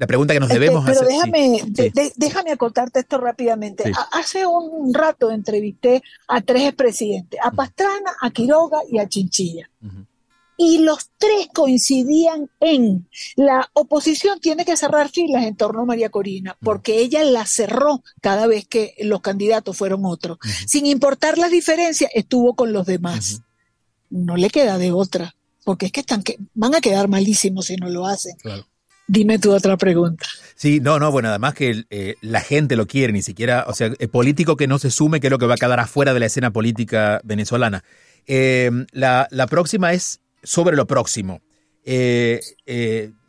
La 0.00 0.06
pregunta 0.06 0.32
que 0.32 0.40
nos 0.40 0.48
este, 0.48 0.60
debemos 0.60 0.82
pero 0.86 1.02
hacer. 1.02 1.08
Déjame, 1.08 1.62
déjame 2.16 2.52
acotarte 2.52 3.00
esto 3.00 3.18
rápidamente. 3.18 3.92
Hace 4.12 4.46
un 4.46 4.94
rato 4.94 5.30
entrevisté 5.30 6.02
a 6.26 6.40
tres 6.40 6.62
expresidentes, 6.62 7.38
a 7.42 7.50
Pastrana, 7.50 8.16
a 8.18 8.30
Quiroga 8.30 8.78
y 8.90 8.98
a 8.98 9.06
Chinchilla. 9.06 9.68
Y 10.56 10.78
los 10.78 11.10
tres 11.18 11.48
coincidían 11.52 12.48
en 12.60 13.10
la 13.36 13.68
oposición 13.74 14.40
tiene 14.40 14.64
que 14.64 14.78
cerrar 14.78 15.10
filas 15.10 15.44
en 15.44 15.54
torno 15.54 15.82
a 15.82 15.84
María 15.84 16.08
Corina, 16.08 16.56
porque 16.62 17.00
ella 17.00 17.22
la 17.22 17.44
cerró 17.44 18.02
cada 18.22 18.46
vez 18.46 18.66
que 18.66 18.94
los 19.02 19.20
candidatos 19.20 19.76
fueron 19.76 20.06
otros. 20.06 20.38
Sin 20.66 20.86
importar 20.86 21.36
las 21.36 21.50
diferencias, 21.50 22.10
estuvo 22.14 22.54
con 22.54 22.72
los 22.72 22.86
demás. 22.86 23.42
No 24.08 24.38
le 24.38 24.48
queda 24.48 24.78
de 24.78 24.92
otra, 24.92 25.34
porque 25.62 25.86
es 25.86 25.92
que 25.92 26.00
están 26.00 26.22
que 26.22 26.38
van 26.54 26.74
a 26.74 26.80
quedar 26.80 27.08
malísimos 27.08 27.66
si 27.66 27.76
no 27.76 27.90
lo 27.90 28.06
hacen. 28.06 28.36
Claro. 28.38 28.64
Dime 29.12 29.40
tu 29.40 29.52
otra 29.52 29.76
pregunta. 29.76 30.24
Sí, 30.54 30.78
no, 30.78 31.00
no, 31.00 31.10
bueno, 31.10 31.30
además 31.30 31.54
que 31.54 31.84
eh, 31.90 32.14
la 32.20 32.40
gente 32.40 32.76
lo 32.76 32.86
quiere, 32.86 33.12
ni 33.12 33.22
siquiera, 33.22 33.64
o 33.66 33.74
sea, 33.74 33.90
el 33.98 34.08
político 34.08 34.56
que 34.56 34.68
no 34.68 34.78
se 34.78 34.92
sume, 34.92 35.18
que 35.18 35.26
es 35.26 35.30
lo 35.32 35.38
que 35.40 35.46
va 35.46 35.54
a 35.54 35.56
quedar 35.56 35.80
afuera 35.80 36.14
de 36.14 36.20
la 36.20 36.26
escena 36.26 36.52
política 36.52 37.20
venezolana. 37.24 37.82
Eh, 38.28 38.70
la, 38.92 39.26
próxima 39.50 39.92
es 39.94 40.20
sobre 40.44 40.76
lo 40.76 40.86
próximo. 40.86 41.40
Eh, 41.84 42.40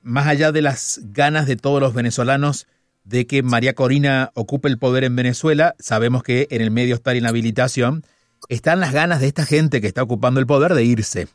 más 0.03 0.27
allá 0.27 0.51
de 0.51 0.61
las 0.61 0.99
ganas 1.01 1.47
de 1.47 1.55
todos 1.55 1.81
los 1.81 1.95
venezolanos 1.95 2.67
de 3.03 3.25
que 3.25 3.41
María 3.41 3.73
Corina 3.73 4.29
ocupe 4.35 4.69
el 4.69 4.77
poder 4.77 5.03
en 5.03 5.15
Venezuela, 5.15 5.73
sabemos 5.79 6.21
que 6.21 6.47
en 6.51 6.61
el 6.61 6.69
medio 6.69 6.93
está 6.93 7.09
la 7.09 7.17
inhabilitación, 7.17 8.03
están 8.49 8.81
las 8.81 8.93
ganas 8.93 9.19
de 9.19 9.25
esta 9.25 9.47
gente 9.47 9.81
que 9.81 9.87
está 9.87 10.03
ocupando 10.03 10.39
el 10.39 10.45
poder 10.45 10.75
de 10.75 10.83
irse. 10.83 11.27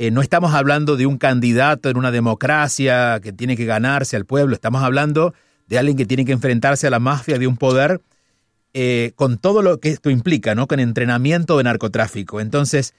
Eh, 0.00 0.12
no 0.12 0.20
estamos 0.20 0.54
hablando 0.54 0.96
de 0.96 1.06
un 1.06 1.18
candidato 1.18 1.90
en 1.90 1.96
una 1.96 2.12
democracia 2.12 3.18
que 3.20 3.32
tiene 3.32 3.56
que 3.56 3.64
ganarse 3.64 4.14
al 4.14 4.26
pueblo, 4.26 4.54
estamos 4.54 4.84
hablando 4.84 5.34
de 5.66 5.76
alguien 5.76 5.96
que 5.96 6.06
tiene 6.06 6.24
que 6.24 6.30
enfrentarse 6.30 6.86
a 6.86 6.90
la 6.90 7.00
mafia 7.00 7.36
de 7.36 7.48
un 7.48 7.56
poder 7.56 8.00
eh, 8.74 9.10
con 9.16 9.38
todo 9.38 9.60
lo 9.60 9.80
que 9.80 9.88
esto 9.88 10.08
implica, 10.08 10.54
¿no? 10.54 10.68
Con 10.68 10.78
entrenamiento 10.78 11.58
de 11.58 11.64
narcotráfico. 11.64 12.40
Entonces, 12.40 12.94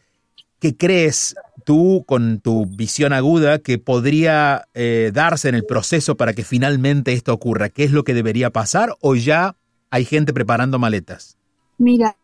¿qué 0.60 0.76
crees 0.76 1.36
tú 1.64 2.04
con 2.06 2.42
tu 2.42 2.66
visión 2.66 3.14
aguda 3.14 3.60
que 3.60 3.78
podría 3.78 4.68
eh, 4.74 5.12
darse 5.14 5.48
en 5.48 5.56
el 5.56 5.66
proceso 5.66 6.16
para 6.16 6.34
que 6.34 6.44
finalmente 6.44 7.14
esto 7.14 7.34
ocurra? 7.34 7.70
¿Qué 7.70 7.86
es 7.86 7.92
lo 7.92 8.04
que 8.04 8.14
debería 8.14 8.50
pasar 8.50 8.94
o 9.00 9.16
ya 9.16 9.56
hay 9.90 10.04
gente 10.04 10.34
preparando 10.34 10.80
maletas? 10.80 11.38
Mira, 11.78 12.18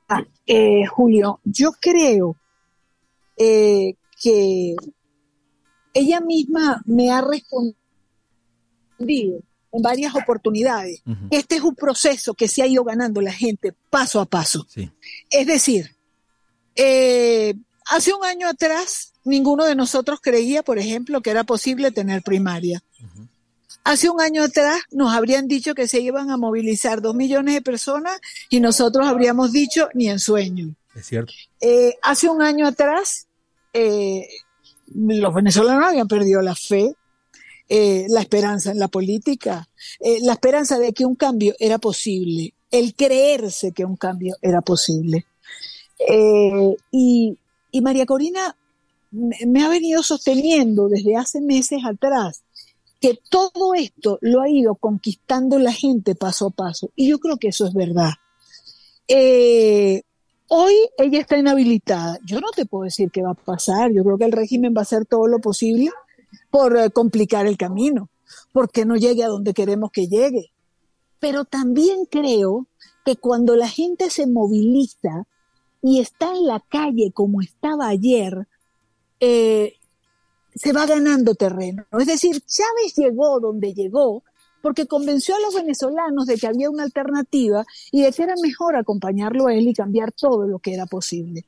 Julio, 0.92 1.40
yo 1.46 1.72
creo 1.80 2.36
que 4.22 4.76
ella 5.94 6.20
misma 6.22 6.82
me 6.86 7.12
ha 7.12 7.22
respondido 7.22 7.76
en 9.72 9.82
varias 9.82 10.16
oportunidades. 10.16 11.02
Este 11.30 11.56
es 11.56 11.62
un 11.62 11.76
proceso 11.76 12.34
que 12.34 12.48
se 12.48 12.62
ha 12.62 12.68
ido 12.68 12.84
ganando 12.84 13.22
la 13.22 13.34
gente 13.34 13.74
paso 13.90 14.20
a 14.20 14.26
paso. 14.26 14.66
Es 15.30 15.48
decir, 15.48 15.96
eh, 16.76 17.56
hace 17.90 18.14
un 18.14 18.24
año 18.24 18.48
atrás 18.48 19.14
ninguno 19.24 19.66
de 19.66 19.76
nosotros 19.76 20.20
creía, 20.22 20.64
por 20.64 20.80
ejemplo, 20.80 21.22
que 21.22 21.32
era 21.32 21.44
posible 21.44 21.92
tener 21.92 22.22
primaria. 22.22 22.82
Hace 23.84 24.10
un 24.10 24.20
año 24.20 24.44
atrás 24.44 24.82
nos 24.92 25.14
habrían 25.14 25.48
dicho 25.48 25.76
que 25.76 25.88
se 25.88 26.00
iban 26.00 26.32
a 26.32 26.38
movilizar 26.38 27.02
dos 27.02 27.14
millones 27.14 27.54
de 27.54 27.62
personas 27.62 28.20
y 28.50 28.60
nosotros 28.60 29.06
habríamos 29.06 29.52
dicho 29.52 29.90
ni 29.94 30.10
en 30.10 30.20
sueño. 30.20 30.74
Es 30.96 31.06
cierto. 31.08 31.34
Eh, 31.60 31.96
hace 32.02 32.30
un 32.30 32.42
año 32.42 32.66
atrás 32.66 33.28
eh, 33.78 34.30
los 34.94 35.34
venezolanos 35.34 35.90
habían 35.90 36.08
perdido 36.08 36.42
la 36.42 36.56
fe, 36.56 36.96
eh, 37.68 38.06
la 38.08 38.22
esperanza 38.22 38.72
en 38.72 38.80
la 38.80 38.88
política, 38.88 39.68
eh, 40.00 40.20
la 40.22 40.32
esperanza 40.32 40.80
de 40.80 40.94
que 40.94 41.06
un 41.06 41.16
cambio 41.16 41.56
era 41.60 41.78
posible, 41.78 42.54
el 42.72 42.96
creerse 42.96 43.74
que 43.74 43.84
un 43.84 43.98
cambio 43.98 44.38
era 44.42 44.62
posible. 44.62 45.26
Y, 46.92 47.38
María 47.82 48.06
Corina 48.06 48.56
me, 49.12 49.64
ha 49.64 49.68
venido 49.68 50.02
sosteniendo 50.02 50.88
desde 50.88 51.18
hace 51.18 51.42
meses 51.42 51.80
atrás 51.86 52.44
que 53.02 53.20
todo 53.30 53.74
esto 53.74 54.18
lo 54.22 54.42
ha 54.42 54.50
ido 54.50 54.76
conquistando 54.76 55.60
la 55.60 55.74
gente 55.74 56.16
paso 56.16 56.48
a 56.48 56.50
paso. 56.52 56.92
Y 56.96 57.10
yo 57.10 57.20
creo 57.20 57.36
que 57.36 57.50
eso 57.50 57.68
es 57.68 57.74
verdad. 57.74 58.14
Hoy 60.48 60.74
ella 60.98 61.20
está 61.20 61.38
inhabilitada. 61.38 62.20
Yo 62.26 62.40
no 62.40 62.50
te 62.56 62.66
puedo 62.66 62.84
decir 62.84 63.10
qué 63.12 63.24
va 63.24 63.32
a 63.32 63.36
pasar. 63.36 63.92
Yo 63.92 64.04
creo 64.04 64.18
que 64.18 64.26
el 64.26 64.32
régimen 64.32 64.74
va 64.76 64.82
a 64.82 64.84
hacer 64.84 65.06
todo 65.06 65.28
lo 65.28 65.40
posible 65.40 65.92
por 66.52 66.78
eh, 66.78 66.90
complicar 66.92 67.48
el 67.48 67.58
camino, 67.58 68.10
porque 68.52 68.86
no 68.86 68.96
llegue 68.96 69.24
a 69.24 69.28
donde 69.28 69.54
queremos 69.54 69.92
que 69.92 70.08
llegue. 70.08 70.52
Pero 71.20 71.46
también 71.46 72.06
creo 72.06 72.68
que 73.06 73.16
cuando 73.16 73.56
la 73.56 73.68
gente 73.68 74.10
se 74.10 74.28
moviliza 74.28 75.26
y 75.82 76.00
está 76.00 76.32
en 76.32 76.46
la 76.46 76.60
calle 76.60 77.12
como 77.14 77.42
estaba 77.42 77.88
ayer, 77.88 78.48
eh, 79.20 79.74
se 80.56 80.74
va 80.74 80.86
ganando 80.86 81.36
terreno. 81.36 81.86
Es 82.00 82.08
decir, 82.08 82.42
Chávez 82.42 82.96
llegó 82.96 83.40
donde 83.40 83.74
llegó 83.74 84.24
porque 84.66 84.88
convenció 84.88 85.36
a 85.36 85.40
los 85.42 85.54
venezolanos 85.54 86.26
de 86.26 86.40
que 86.40 86.48
había 86.48 86.72
una 86.72 86.82
alternativa 86.82 87.64
y 87.92 88.02
de 88.02 88.12
que 88.12 88.24
era 88.24 88.34
mejor 88.42 88.76
acompañarlo 88.76 89.46
a 89.46 89.54
él 89.54 89.68
y 89.68 89.76
cambiar 89.76 90.12
todo 90.12 90.48
lo 90.48 90.58
que 90.58 90.74
era 90.74 90.88
posible. 90.88 91.46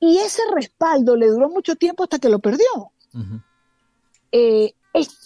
Y 0.00 0.18
ese 0.18 0.42
respaldo 0.52 1.14
le 1.14 1.28
duró 1.28 1.48
mucho 1.48 1.76
tiempo 1.76 2.02
hasta 2.02 2.18
que 2.18 2.28
lo 2.28 2.40
perdió. 2.40 2.90
Eh, 4.32 4.72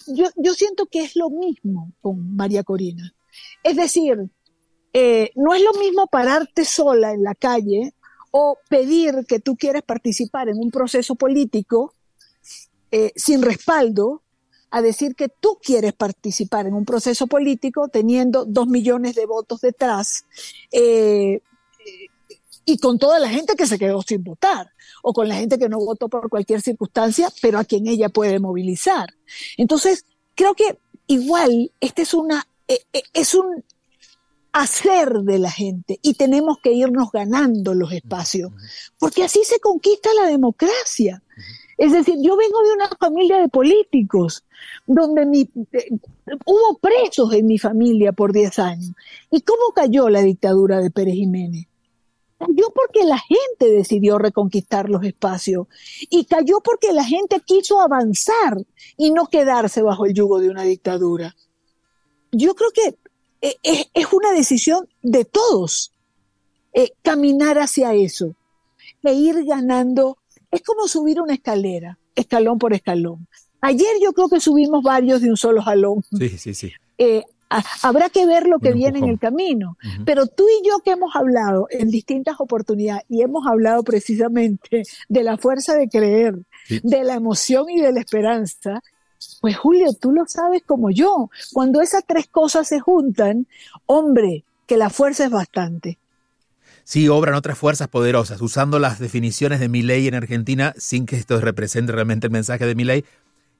yo, 0.09 0.53
siento 0.53 0.85
que 0.85 1.01
es 1.01 1.15
lo 1.15 1.31
mismo 1.31 1.91
con 2.03 2.35
María 2.35 2.63
Corina. 2.63 3.15
Es 3.63 3.77
decir, 3.77 4.29
eh, 4.93 5.31
no 5.33 5.55
es 5.55 5.63
lo 5.63 5.73
mismo 5.79 6.05
pararte 6.05 6.65
sola 6.65 7.13
en 7.13 7.23
la 7.23 7.33
calle 7.33 7.95
o 8.29 8.59
pedir 8.69 9.25
que 9.27 9.39
tú 9.39 9.55
quieres 9.55 9.81
participar 9.81 10.49
en 10.49 10.59
un 10.59 10.69
proceso 10.69 11.15
político 11.15 11.95
eh, 12.91 13.11
sin 13.15 13.41
respaldo 13.41 14.21
a 14.75 14.81
decir 14.81 15.15
que 15.15 15.29
tú 15.29 15.57
quieres 15.63 15.93
participar 15.93 16.67
en 16.67 16.73
un 16.73 16.83
proceso 16.83 17.27
político 17.27 17.87
teniendo 17.87 18.43
dos 18.43 18.67
millones 18.67 19.15
de 19.15 19.25
votos 19.25 19.61
detrás 19.61 20.25
eh, 20.69 21.39
y 22.65 22.77
con 22.79 22.99
toda 22.99 23.17
la 23.19 23.29
gente 23.29 23.55
que 23.55 23.67
se 23.67 23.79
quedó 23.79 24.01
sin 24.01 24.21
votar 24.21 24.69
o 25.01 25.13
con 25.13 25.29
la 25.29 25.35
gente 25.35 25.57
que 25.57 25.69
no 25.69 25.77
votó 25.77 26.09
por 26.09 26.29
cualquier 26.29 26.61
circunstancia, 26.61 27.31
pero 27.41 27.57
a 27.57 27.63
quien 27.63 27.87
ella 27.87 28.09
puede 28.09 28.37
movilizar. 28.37 29.13
Entonces, 29.55 30.03
creo 30.35 30.55
que 30.55 30.77
igual 31.07 31.71
este 31.79 32.01
es 32.01 32.13
una 32.13 32.45
eh, 32.67 32.81
eh, 32.91 33.03
es 33.13 33.33
un 33.33 33.63
hacer 34.51 35.21
de 35.21 35.39
la 35.39 35.51
gente 35.51 35.99
y 36.01 36.15
tenemos 36.15 36.57
que 36.61 36.73
irnos 36.73 37.11
ganando 37.13 37.73
los 37.73 37.93
espacios, 37.93 38.51
porque 38.99 39.23
así 39.23 39.39
se 39.45 39.61
conquista 39.61 40.09
la 40.21 40.27
democracia. 40.27 41.23
Es 41.77 41.91
decir, 41.91 42.15
yo 42.19 42.37
vengo 42.37 42.61
de 42.63 42.73
una 42.73 42.89
familia 42.99 43.39
de 43.39 43.49
políticos, 43.49 44.43
donde 44.85 45.49
eh, 45.73 45.89
hubo 46.45 46.77
presos 46.79 47.33
en 47.33 47.47
mi 47.47 47.57
familia 47.57 48.13
por 48.13 48.31
10 48.31 48.59
años. 48.59 48.91
¿Y 49.29 49.41
cómo 49.41 49.73
cayó 49.73 50.09
la 50.09 50.21
dictadura 50.21 50.79
de 50.79 50.89
Pérez 50.89 51.15
Jiménez? 51.15 51.67
Cayó 52.37 52.71
porque 52.73 53.05
la 53.05 53.17
gente 53.17 53.69
decidió 53.69 54.17
reconquistar 54.17 54.89
los 54.89 55.03
espacios 55.03 55.67
y 56.09 56.25
cayó 56.25 56.59
porque 56.61 56.93
la 56.93 57.03
gente 57.03 57.41
quiso 57.45 57.81
avanzar 57.81 58.57
y 58.97 59.11
no 59.11 59.27
quedarse 59.27 59.81
bajo 59.81 60.05
el 60.05 60.13
yugo 60.13 60.39
de 60.39 60.49
una 60.49 60.63
dictadura. 60.63 61.35
Yo 62.31 62.55
creo 62.55 62.71
que 62.71 62.95
eh, 63.41 63.87
es, 63.93 64.07
una 64.11 64.31
decisión 64.31 64.87
de 65.01 65.23
todos 65.23 65.93
eh, 66.73 66.91
caminar 67.01 67.59
hacia 67.59 67.93
eso 67.93 68.35
e 69.03 69.13
ir 69.13 69.45
ganando 69.45 70.17
es 70.55 70.61
como 70.61 70.87
subir 70.87 71.21
una 71.21 71.33
escalera, 71.33 71.97
escalón 72.15 72.57
por 72.57 72.73
escalón. 72.73 73.27
Ayer 73.61 73.95
yo 74.01 74.13
creo 74.13 74.29
que 74.29 74.39
subimos 74.39 74.83
varios 74.83 75.21
de 75.21 75.29
un 75.29 75.37
solo 75.37 75.61
jalón. 75.61 76.03
Sí, 76.17 76.29
sí, 76.37 76.53
sí. 76.53 76.71
Eh, 76.97 77.23
habrá 77.81 78.09
que 78.09 78.25
ver 78.25 78.47
lo 78.47 78.59
que 78.59 78.73
viene 78.73 78.99
en 78.99 79.05
el 79.05 79.19
camino. 79.19 79.77
Pero 80.05 80.27
tú 80.27 80.45
y 80.47 80.67
yo 80.67 80.79
que 80.79 80.91
hemos 80.91 81.15
hablado 81.15 81.67
en 81.69 81.89
distintas 81.89 82.39
oportunidades 82.39 83.03
y 83.09 83.21
hemos 83.21 83.45
hablado 83.47 83.83
precisamente 83.83 84.83
de 85.09 85.23
la 85.23 85.37
fuerza 85.37 85.75
de 85.75 85.87
creer, 85.89 86.35
de 86.83 87.03
la 87.03 87.15
emoción 87.15 87.69
y 87.69 87.79
de 87.79 87.91
la 87.91 87.99
esperanza, 87.99 88.81
pues 89.41 89.57
Julio, 89.57 89.93
tú 89.93 90.11
lo 90.11 90.25
sabes 90.27 90.63
como 90.63 90.91
yo. 90.91 91.29
Cuando 91.53 91.81
esas 91.81 92.03
tres 92.05 92.27
cosas 92.27 92.67
se 92.67 92.79
juntan, 92.79 93.47
hombre, 93.85 94.43
que 94.67 94.77
la 94.77 94.89
fuerza 94.89 95.25
es 95.25 95.31
bastante. 95.31 95.97
Sí, 96.85 97.09
obran 97.09 97.33
otras 97.33 97.57
fuerzas 97.57 97.87
poderosas, 97.87 98.39
usando 98.41 98.77
las 98.77 98.99
definiciones 98.99 99.59
de 99.59 99.69
mi 99.69 99.81
ley 99.81 100.07
en 100.07 100.13
Argentina, 100.13 100.75
sin 100.77 101.07
que 101.07 101.15
esto 101.15 101.41
represente 101.41 101.91
realmente 101.91 102.27
el 102.27 102.31
mensaje 102.31 102.67
de 102.67 102.75
mi 102.75 102.83
ley. 102.83 103.03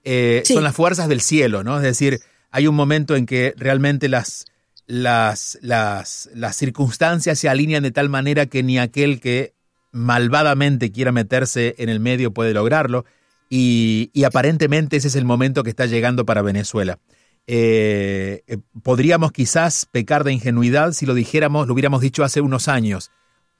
Eh, 0.04 0.44
son 0.46 0.64
las 0.64 0.76
fuerzas 0.76 1.10
del 1.10 1.22
cielo, 1.22 1.64
¿no? 1.64 1.78
Es 1.78 1.82
decir, 1.82 2.20
hay 2.52 2.68
un 2.68 2.76
momento 2.76 3.16
en 3.16 3.26
que 3.26 3.56
realmente 3.58 4.10
las, 4.10 4.46
las, 4.86 5.58
las, 5.64 6.30
las 6.36 6.56
circunstancias 6.56 7.40
se 7.40 7.50
alinean 7.50 7.82
de 7.82 7.90
tal 7.90 8.10
manera 8.10 8.46
que 8.46 8.62
ni 8.62 8.78
aquel 8.78 9.20
que 9.20 9.56
malvadamente 9.92 10.92
quiera 10.92 11.12
meterse 11.12 11.74
en 11.80 11.90
el 11.90 12.00
medio 12.00 12.32
puede 12.32 12.54
lograrlo. 12.54 13.06
Y, 13.50 14.12
y, 14.14 14.26
aparentemente 14.26 14.98
ese 14.98 15.08
es 15.08 15.16
el 15.16 15.26
momento 15.26 15.64
que 15.64 15.72
está 15.72 15.88
llegando 15.88 16.28
para 16.28 16.44
Venezuela. 16.44 17.00
Eh, 17.48 18.44
eh, 18.48 18.58
podríamos 18.82 19.32
quizás 19.32 19.86
pecar 19.92 20.24
de 20.24 20.34
ingenuidad 20.34 20.94
si 20.94 21.06
lo 21.06 21.14
dijéramos, 21.14 21.68
lo 21.68 21.74
hubiéramos 21.74 22.02
dicho 22.02 22.24
hace 22.24 22.42
unos 22.42 22.68
años, 22.68 23.12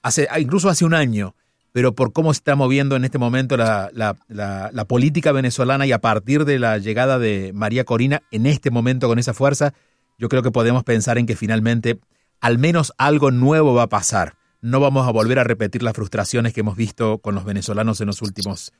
hace, 0.02 0.26
ah, 0.30 0.40
incluso 0.40 0.68
hace 0.68 0.84
un 0.84 0.94
año, 0.94 1.36
pero 1.72 1.94
por 1.94 2.12
cómo 2.12 2.32
se 2.32 2.38
está 2.38 2.56
moviendo 2.56 2.96
en 2.96 3.04
este 3.04 3.18
momento 3.18 3.56
la, 3.56 3.90
la, 3.92 4.84
política 4.86 5.30
venezolana 5.30 5.86
y 5.86 5.92
a 5.92 6.00
partir 6.00 6.44
de 6.44 6.58
la 6.58 6.78
llegada 6.78 7.18
de 7.18 7.52
María 7.54 7.84
Corina 7.84 8.22
en 8.30 8.46
este 8.46 8.70
momento 8.70 9.08
con 9.08 9.18
esa 9.18 9.34
fuerza, 9.34 9.74
yo 10.18 10.28
creo 10.28 10.42
que 10.42 10.50
podemos 10.50 10.84
pensar 10.84 11.18
en 11.18 11.26
que 11.26 11.36
finalmente 11.36 12.00
al 12.40 12.58
menos 12.58 12.92
algo 12.98 13.30
nuevo 13.30 13.74
va 13.74 13.84
a 13.84 13.88
pasar. 13.88 14.36
No 14.62 14.80
vamos 14.80 15.06
a 15.06 15.12
volver 15.12 15.38
a 15.38 15.44
repetir 15.44 15.82
las 15.82 15.94
frustraciones 15.94 16.54
que 16.54 16.60
hemos 16.60 16.76
visto 16.76 17.18
con 17.18 17.34
los 17.34 17.44
venezolanos 17.44 18.00
en 18.00 18.06
los 18.06 18.22
últimos 18.22 18.72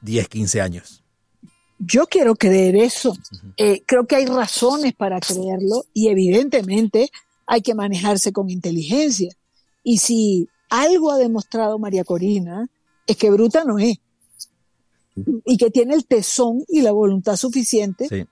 10, 0.00 0.28
15 0.28 0.60
años. 0.62 1.04
Yo 1.78 2.06
quiero 2.06 2.34
creer 2.34 2.76
eso. 2.76 3.16
Eh, 3.56 3.82
creo 3.86 4.06
que 4.06 4.16
hay 4.16 4.26
razones 4.26 4.94
para 4.94 5.20
creerlo 5.20 5.84
y 5.94 6.08
evidentemente 6.08 7.10
hay 7.46 7.62
que 7.62 7.74
manejarse 7.74 8.32
con 8.32 8.50
inteligencia. 8.50 9.30
Y 9.82 9.98
si 9.98 10.48
algo 10.68 11.10
ha 11.10 11.18
demostrado 11.18 11.78
María 11.78 12.04
Corina, 12.04 12.68
es 13.06 13.16
que 13.16 13.30
bruta 13.30 13.64
no 13.64 13.78
es. 13.78 13.98
Y 15.44 15.56
que 15.56 15.70
tiene 15.70 15.94
el 15.94 16.06
tesón 16.06 16.64
y 16.68 16.82
la 16.82 16.92
voluntad 16.92 17.36
suficiente 17.36 18.28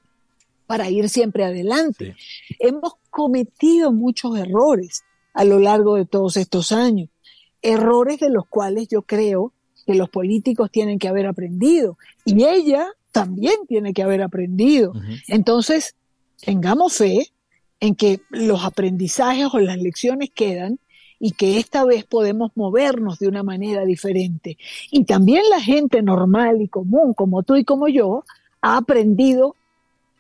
para 0.67 0.91
ir 0.91 1.09
siempre 1.09 1.45
adelante. 1.45 2.17
Hemos 2.59 2.95
cometido 3.11 3.93
muchos 3.93 4.37
errores 4.38 5.03
a 5.33 5.45
lo 5.45 5.59
largo 5.59 5.97
de 5.97 6.07
todos 6.07 6.37
estos 6.37 6.73
años, 6.73 7.09
errores 7.62 8.21
de 8.21 8.31
los 8.31 8.47
cuales 8.47 8.88
yo 8.88 9.03
creo 9.03 9.53
que 9.87 9.95
los 9.95 10.11
políticos 10.11 10.71
tienen 10.71 10.99
que 10.99 11.09
haber 11.09 11.26
aprendido. 11.26 11.97
Y 12.25 12.45
ella 12.45 12.88
también 13.17 13.55
tiene 13.67 13.95
que 13.95 14.03
haber 14.03 14.21
aprendido. 14.21 14.93
Entonces, 15.27 15.97
tengamos 16.45 16.99
fe 16.99 17.33
en 17.81 17.95
que 17.95 18.21
los 18.29 18.63
aprendizajes 18.63 19.49
o 19.55 19.59
las 19.59 19.79
lecciones 19.79 20.29
quedan 20.35 20.79
y 21.19 21.31
que 21.31 21.57
esta 21.57 21.87
vez 21.87 22.05
podemos 22.05 22.51
movernos 22.57 23.19
de 23.19 23.29
una 23.29 23.43
manera 23.43 23.87
diferente. 23.87 24.59
Y 24.91 25.05
también 25.05 25.45
la 25.49 25.63
gente 25.63 26.03
normal 26.03 26.61
y 26.61 26.69
común, 26.69 27.15
como 27.15 27.43
tú 27.43 27.57
y 27.57 27.65
como 27.65 27.89
yo, 27.89 28.23
ha 28.61 28.77
aprendido 28.77 29.57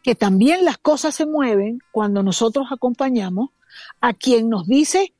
que 0.02 0.14
también 0.14 0.64
las 0.64 0.78
cosas 0.78 1.14
se 1.14 1.26
mueven 1.26 1.80
cuando 1.92 2.22
nosotros 2.22 2.68
acompañamos 2.70 3.50
a 4.00 4.14
quien 4.14 4.48
nos 4.48 4.66
dice, 4.66 5.12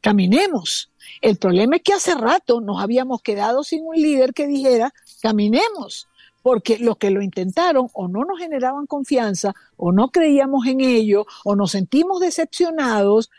caminemos. 0.00 0.90
El 1.20 1.36
problema 1.36 1.76
es 1.76 1.82
que 1.82 1.92
hace 1.92 2.14
rato 2.14 2.62
nos 2.62 2.80
habíamos 2.80 3.20
quedado 3.20 3.62
sin 3.62 3.86
un 3.86 3.94
líder 3.94 4.32
que 4.32 4.46
dijera, 4.46 4.94
caminemos 5.20 6.08
porque 6.44 6.78
los 6.78 6.98
que 6.98 7.10
lo 7.10 7.22
intentaron 7.22 7.88
o 7.94 8.06
no 8.06 8.22
nos 8.26 8.38
generaban 8.38 8.84
confianza, 8.84 9.54
o 9.78 9.92
no 9.92 10.10
creíamos 10.10 10.66
en 10.66 10.82
ello, 10.82 11.24
o 11.42 11.56
nos 11.56 11.70
sentimos 11.70 12.20
decepcionados, 12.20 13.30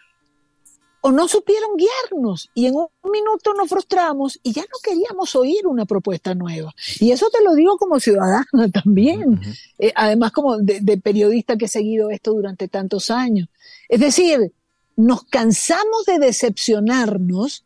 o 1.02 1.12
no 1.12 1.28
supieron 1.28 1.78
guiarnos 1.78 2.50
y 2.56 2.66
en 2.66 2.74
un 2.78 3.12
minuto 3.12 3.54
nos 3.54 3.70
frustramos 3.70 4.40
y 4.42 4.54
ya 4.54 4.64
no 4.64 4.80
queríamos 4.84 5.36
oír 5.36 5.68
una 5.68 5.86
propuesta 5.86 6.34
nueva. 6.34 6.74
Y 7.00 7.12
eso 7.12 7.30
te 7.30 7.44
lo 7.44 7.54
digo 7.54 7.78
como 7.78 8.00
ciudadana 8.00 8.48
también, 8.74 9.40
eh, 9.78 9.94
además 9.96 10.32
como 10.32 10.58
de, 10.58 10.80
de, 10.82 10.98
periodista 10.98 11.58
que 11.58 11.66
he 11.66 11.68
seguido 11.68 12.10
esto 12.10 12.34
durante 12.34 12.68
tantos 12.68 13.12
años. 13.12 13.50
Es 13.88 14.00
decir, 14.00 14.52
nos 14.96 15.26
cansamos 15.26 16.06
de 16.08 16.18
decepcionarnos 16.18 17.66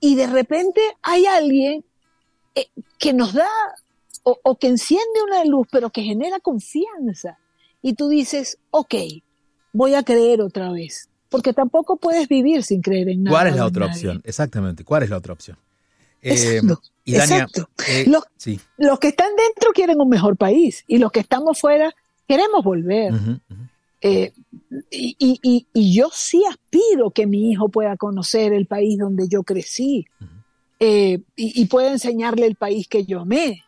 y 0.00 0.16
de 0.16 0.26
repente 0.26 0.80
hay 1.02 1.26
alguien 1.26 1.84
eh, 2.56 2.66
que 2.98 3.12
nos 3.12 3.32
da 3.32 3.48
o, 4.22 4.56
que 4.56 4.68
enciende 4.68 5.22
una 5.24 5.44
luz, 5.44 5.66
pero 5.70 5.90
que 5.90 6.02
genera 6.02 6.40
confianza. 6.40 7.38
Y 7.80 7.94
tú 7.94 8.08
dices, 8.08 8.58
ok, 8.70 8.94
voy 9.72 9.94
a 9.94 10.02
creer 10.02 10.40
otra 10.40 10.70
vez. 10.70 11.08
Porque 11.28 11.52
tampoco 11.52 11.96
puedes 11.96 12.28
vivir 12.28 12.62
sin 12.62 12.82
creer 12.82 13.08
en 13.08 13.24
nada. 13.24 13.36
¿Cuál 13.36 13.48
es 13.48 13.56
la 13.56 13.66
otra 13.66 13.86
opción? 13.86 14.20
Exactamente, 14.24 14.84
¿cuál 14.84 15.02
es 15.02 15.10
la 15.10 15.16
otra 15.16 15.32
opción? 15.32 15.56
Exacto. 16.20 16.82
Eh, 17.04 17.16
exacto. 17.16 17.68
Eh, 17.88 18.04
los, 18.06 18.22
los, 18.76 18.98
que 19.00 19.08
están 19.08 19.34
dentro 19.34 19.72
quieren 19.72 20.00
un 20.00 20.08
mejor 20.08 20.36
país 20.36 20.84
y 20.86 20.98
los 20.98 21.10
que 21.10 21.20
estamos 21.20 21.58
fuera 21.58 21.92
queremos 22.28 22.62
volver. 22.62 23.12
Eh, 24.00 24.32
y, 24.90 25.16
y, 25.18 25.66
y, 25.72 25.94
yo 25.94 26.10
sí 26.12 26.42
aspiro 26.48 27.10
que 27.10 27.26
mi 27.26 27.50
hijo 27.50 27.68
pueda 27.68 27.96
conocer 27.96 28.52
el 28.52 28.66
país 28.66 28.98
donde 28.98 29.28
yo 29.28 29.42
crecí 29.42 30.06
y, 30.78 31.24
y, 31.36 31.64
pueda 31.66 31.92
enseñarle 31.92 32.46
el 32.46 32.56
país 32.56 32.88
que 32.88 33.04
yo 33.04 33.20
amé 33.20 33.62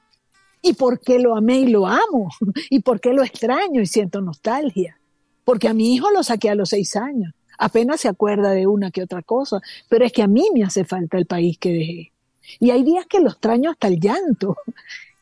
y 0.65 0.73
por 0.73 0.99
qué 0.99 1.19
lo 1.19 1.37
amé 1.37 1.61
y 1.61 1.67
lo 1.67 1.87
amo, 1.87 2.31
y 2.71 2.81
por 2.81 2.99
qué 2.99 3.13
lo 3.13 3.23
extraño 3.23 3.83
y 3.83 3.87
siento 3.87 4.23
nostalgia. 4.23 4.99
Porque 5.45 5.69
a 5.69 5.75
mi 5.75 5.95
hijo 5.95 6.11
lo 6.11 6.23
saqué 6.23 6.49
a 6.49 6.55
los 6.55 6.71
seis 6.71 6.97
años, 6.97 7.35
apenas 7.59 8.01
se 8.01 8.09
acuerda 8.09 8.53
de 8.53 8.67
una 8.67 8.91
que 8.91 9.03
otra 9.03 9.21
cosa, 9.21 9.61
pero 9.91 10.07
es 10.07 10.13
que 10.13 10.23
a 10.23 10.27
mí 10.27 10.49
me 10.55 10.65
hace 10.65 10.87
falta 10.87 11.19
el 11.19 11.27
país 11.27 11.59
que 11.59 11.73
dejé. 11.73 12.13
Y 12.61 12.71
hay 12.71 12.83
días 12.83 13.05
que 13.07 13.21
lo 13.21 13.29
extraño 13.29 13.71
hasta 13.71 13.89
el 13.89 14.01
llanto. 14.01 14.57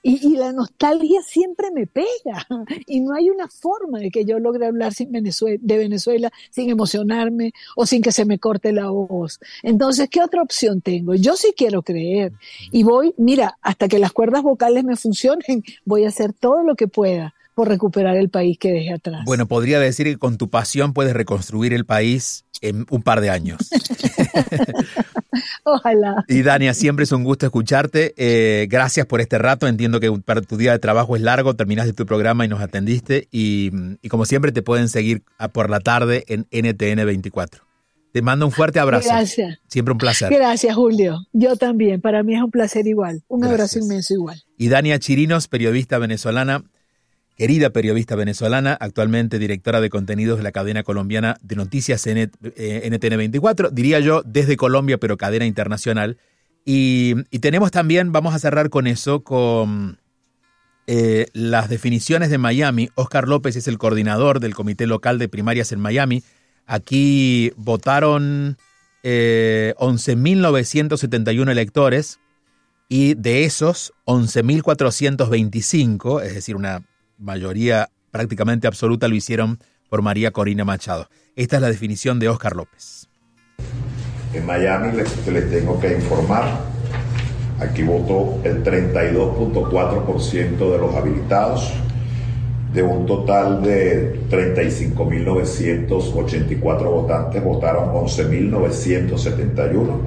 Y, 0.03 0.37
la 0.37 0.53
nostalgia 0.53 1.23
siempre 1.23 1.71
me 1.71 1.87
pega 1.87 2.47
y 2.87 3.01
no 3.01 3.15
hay 3.15 3.31
una 3.31 3.49
forma 3.49 4.01
de 4.01 4.11
que 4.11 4.25
yo 4.25 4.39
logre 4.41 4.67
hablar 4.67 4.93
sin 4.93 5.13
Venezuela, 5.13 5.59
de 5.63 5.79
Venezuela 5.79 6.33
sin 6.51 6.71
emocionarme 6.71 7.53
o 7.77 7.87
sin 7.87 8.03
que 8.03 8.11
se 8.11 8.25
me 8.25 8.39
corte 8.39 8.73
la 8.73 8.89
voz. 8.89 9.39
Entonces, 9.63 10.09
¿qué 10.11 10.21
otra 10.21 10.43
opción 10.43 10.81
tengo? 10.81 11.15
Yo 11.15 11.37
sí 11.37 11.55
quiero 11.57 11.83
creer 11.83 12.33
y 12.73 12.83
voy, 12.83 13.15
mira, 13.17 13.59
hasta 13.63 13.87
que 13.87 13.99
las 13.99 14.13
cuerdas 14.13 14.43
vocales 14.43 14.83
me 14.85 14.97
funcionen, 14.97 15.63
voy 15.85 16.05
a 16.05 16.09
hacer 16.09 16.33
todo 16.33 16.63
lo 16.63 16.75
que 16.75 16.89
pueda 16.89 17.35
por 17.55 17.69
recuperar 17.69 18.17
el 18.17 18.31
país 18.31 18.59
que 18.59 18.73
dejé 18.73 18.95
atrás. 18.95 19.25
Bueno, 19.27 19.47
podría 19.47 19.79
decir 19.79 20.07
que 20.07 20.17
con 20.17 20.39
tu 20.39 20.49
pasión 20.49 20.95
puedes 20.95 21.13
reconstruir 21.13 21.73
el 21.75 21.85
país 21.85 22.45
en 22.63 22.87
un 22.89 23.03
par 23.03 23.21
de 23.21 23.29
años. 23.29 23.59
Ojalá. 25.65 26.25
Y 26.29 26.43
Dania, 26.43 26.73
siempre 26.73 27.05
es 27.05 27.13
un 27.13 27.25
gusto 27.25 27.45
escucharte. 27.45 28.15
Eh, 28.17 28.67
gracias 28.71 29.07
por 29.07 29.21
este 29.21 29.39
rato. 29.39 29.67
Entiendo 29.67 30.01
que 30.01 30.11
para 30.25 30.41
tu 30.41 30.57
día 30.57 30.73
de 30.73 30.79
trabajo 30.79 31.17
es 31.17 31.23
largo, 31.23 31.55
terminaste 31.55 31.93
tu 31.93 32.07
programa 32.07 32.45
y 32.45 32.49
nos 32.49 32.61
atendiste. 32.61 33.29
Y, 33.31 33.71
como 34.09 34.25
siempre 34.25 34.53
te 34.53 34.63
pueden 34.63 34.89
seguir 34.89 35.23
por 35.53 35.69
la 35.69 35.81
tarde 35.81 36.25
en 36.29 36.47
NTN 36.51 37.05
24. 37.05 37.65
Te 38.13 38.21
mando 38.21 38.45
un 38.47 38.53
fuerte 38.53 38.79
abrazo. 38.79 39.09
Gracias. 39.09 39.59
Siempre 39.69 39.93
un 39.93 39.99
placer. 39.99 40.31
Gracias, 40.31 40.75
Julio. 40.75 41.19
Yo 41.33 41.57
también. 41.57 42.01
Para 42.01 42.23
mí 42.23 42.35
es 42.35 42.43
un 42.43 42.51
placer 42.51 42.87
igual. 42.87 43.23
Un 43.29 43.45
abrazo 43.45 43.79
inmenso 43.79 44.13
igual. 44.15 44.43
Y 44.59 44.69
Dania 44.69 44.99
Chirinos, 44.99 45.49
periodista 45.49 45.99
venezolana 45.99 46.63
querida 47.37 47.71
periodista 47.71 48.15
venezolana, 48.15 48.77
actualmente 48.79 49.39
directora 49.39 49.81
de 49.81 49.91
contenidos 49.91 50.39
de 50.39 50.45
la 50.45 50.53
cadena 50.53 50.83
colombiana 50.83 51.37
de 51.43 51.57
noticias 51.57 52.07
NTN 52.07 53.17
24, 53.17 53.71
diría 53.71 54.01
yo 54.01 54.23
desde 54.25 54.57
Colombia, 54.57 54.99
pero 54.99 55.17
cadena 55.17 55.47
internacional. 55.47 56.19
Y, 56.65 57.15
tenemos 57.41 57.71
también, 57.71 58.13
vamos 58.13 58.35
a 58.35 58.39
cerrar 58.39 58.71
con 58.71 58.87
eso, 58.87 59.25
con 59.25 59.99
eh, 60.87 61.27
las 61.33 61.69
definiciones 61.69 62.31
de 62.31 62.39
Miami. 62.39 62.91
Oscar 62.95 63.29
López 63.29 63.57
es 63.57 63.67
el 63.67 63.79
coordinador 63.79 64.39
del 64.39 64.55
Comité 64.55 64.87
Local 64.87 65.19
de 65.19 65.29
Primarias 65.29 65.73
en 65.73 65.81
Miami. 65.81 66.23
Aquí 66.67 67.53
votaron 67.57 68.59
eh, 69.03 69.75
11.971 69.79 71.51
electores 71.51 72.21
y 72.89 73.15
de 73.15 73.45
esos 73.45 73.93
11.425, 74.05 76.23
es 76.23 76.35
decir, 76.35 76.55
una 76.55 76.85
mayoría 77.23 77.89
prácticamente 78.11 78.67
absoluta 78.67 79.09
lo 79.09 79.15
hicieron 79.15 79.59
por 79.89 80.03
María 80.03 80.33
Corina 80.33 80.65
Machado. 80.65 81.09
Esta 81.37 81.57
es 81.57 81.63
la 81.63 81.69
definición 81.69 82.19
de 82.19 82.29
Oscar 82.29 82.57
López. 82.57 83.09
En 84.35 84.45
Miami 84.47 84.97
les, 84.97 85.13
tengo 85.51 85.81
que 85.81 85.95
informar, 85.95 86.45
aquí 87.61 87.83
votó 87.83 88.41
el 88.45 88.65
32.4% 88.65 90.73
de 90.73 90.79
los 90.79 90.95
habilitados, 90.95 91.71
de 92.73 92.83
un 92.83 93.05
total 93.05 93.63
de 93.63 94.19
35.984 94.31 96.85
votantes, 96.85 97.45
votaron 97.45 97.91
11.971 97.91 100.01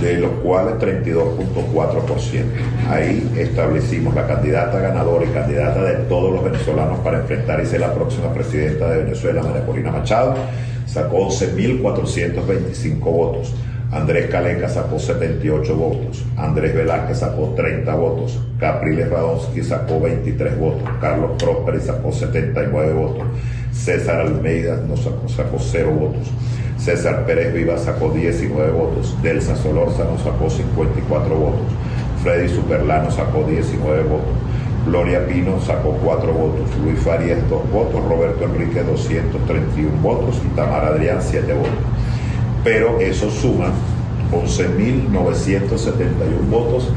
de 0.00 0.18
los 0.18 0.30
cuales 0.42 0.74
32.4%. 0.74 2.44
Ahí 2.88 3.30
establecimos 3.38 4.14
la 4.14 4.26
candidata 4.26 4.80
ganadora 4.80 5.24
y 5.24 5.28
candidata 5.28 5.82
de 5.84 5.94
todos 6.04 6.32
los 6.32 6.44
venezolanos 6.44 6.98
para 7.00 7.18
enfrentar 7.18 7.60
y 7.62 7.66
ser 7.66 7.80
la 7.80 7.94
próxima 7.94 8.32
presidenta 8.32 8.90
de 8.90 9.04
Venezuela, 9.04 9.42
María 9.42 9.64
Corina 9.66 9.90
Machado. 9.90 10.34
Sacó 10.86 11.28
11.425 11.28 12.98
votos. 13.00 13.54
Andrés 13.92 14.30
Caleca 14.30 14.70
sacó 14.70 14.98
78 14.98 15.76
votos. 15.76 16.24
Andrés 16.36 16.74
Velázquez 16.74 17.18
sacó 17.18 17.52
30 17.54 17.94
votos. 17.94 18.40
Capriles 18.58 19.10
Radonsky 19.10 19.62
sacó 19.62 20.00
23 20.00 20.58
votos. 20.58 20.88
Carlos 20.98 21.32
Prósperi 21.38 21.80
sacó 21.80 22.10
79 22.10 22.92
votos. 22.94 23.24
César 23.70 24.20
Almeida 24.20 24.82
no 24.88 24.96
sacó, 24.96 25.28
sacó 25.28 25.58
0 25.58 25.90
votos. 25.90 26.30
César 26.76 27.24
Pérez 27.26 27.54
Viva 27.54 27.78
sacó 27.78 28.10
19 28.10 28.72
votos, 28.72 29.16
Delsa 29.22 29.56
Solórzano 29.56 30.18
sacó 30.18 30.50
54 30.50 31.34
votos, 31.34 31.66
Freddy 32.22 32.48
Superlano 32.48 33.10
sacó 33.10 33.44
19 33.44 34.02
votos, 34.04 34.34
Gloria 34.86 35.26
Pino 35.26 35.60
sacó 35.60 35.92
cuatro 36.02 36.32
votos, 36.32 36.68
Luis 36.82 36.98
Farías 36.98 37.38
dos 37.48 37.70
votos, 37.70 38.02
Roberto 38.04 38.44
Enrique 38.44 38.82
231 38.82 40.02
votos 40.02 40.40
y 40.44 40.48
Tamara 40.56 40.88
Adrián 40.88 41.18
siete 41.20 41.52
votos. 41.52 41.70
Pero 42.64 43.00
eso 43.00 43.30
suma 43.30 43.70
11.971 44.32 46.50
votos 46.50 46.88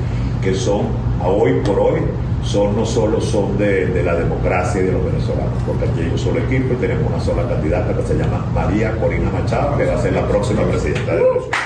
que 0.42 0.54
son 0.54 0.88
hoy 1.24 1.62
por 1.64 1.80
hoy 1.80 2.02
son 2.46 2.76
no 2.76 2.86
solo 2.86 3.20
son 3.20 3.58
de, 3.58 4.04
la 4.04 4.16
democracia 4.16 4.82
y 4.82 4.86
de 4.86 4.92
los 4.92 5.04
venezolanos, 5.04 5.62
porque 5.66 5.86
aquí 5.86 6.02
hay 6.02 6.10
un 6.10 6.18
solo 6.18 6.40
equipo 6.40 6.74
y 6.74 6.78
tenemos 6.78 7.12
una 7.12 7.20
sola 7.20 7.48
candidata 7.48 7.96
que 7.96 8.04
se 8.04 8.16
llama 8.16 8.46
María 8.54 8.96
Corina 8.98 9.30
Machado, 9.32 9.78
que 9.78 9.86
va 9.86 9.96
a 9.96 10.02
ser 10.02 10.14
la 10.14 10.28
próxima 10.28 10.64
presidenta 10.64 11.16
de 11.16 11.24
Venezuela. 11.24 11.65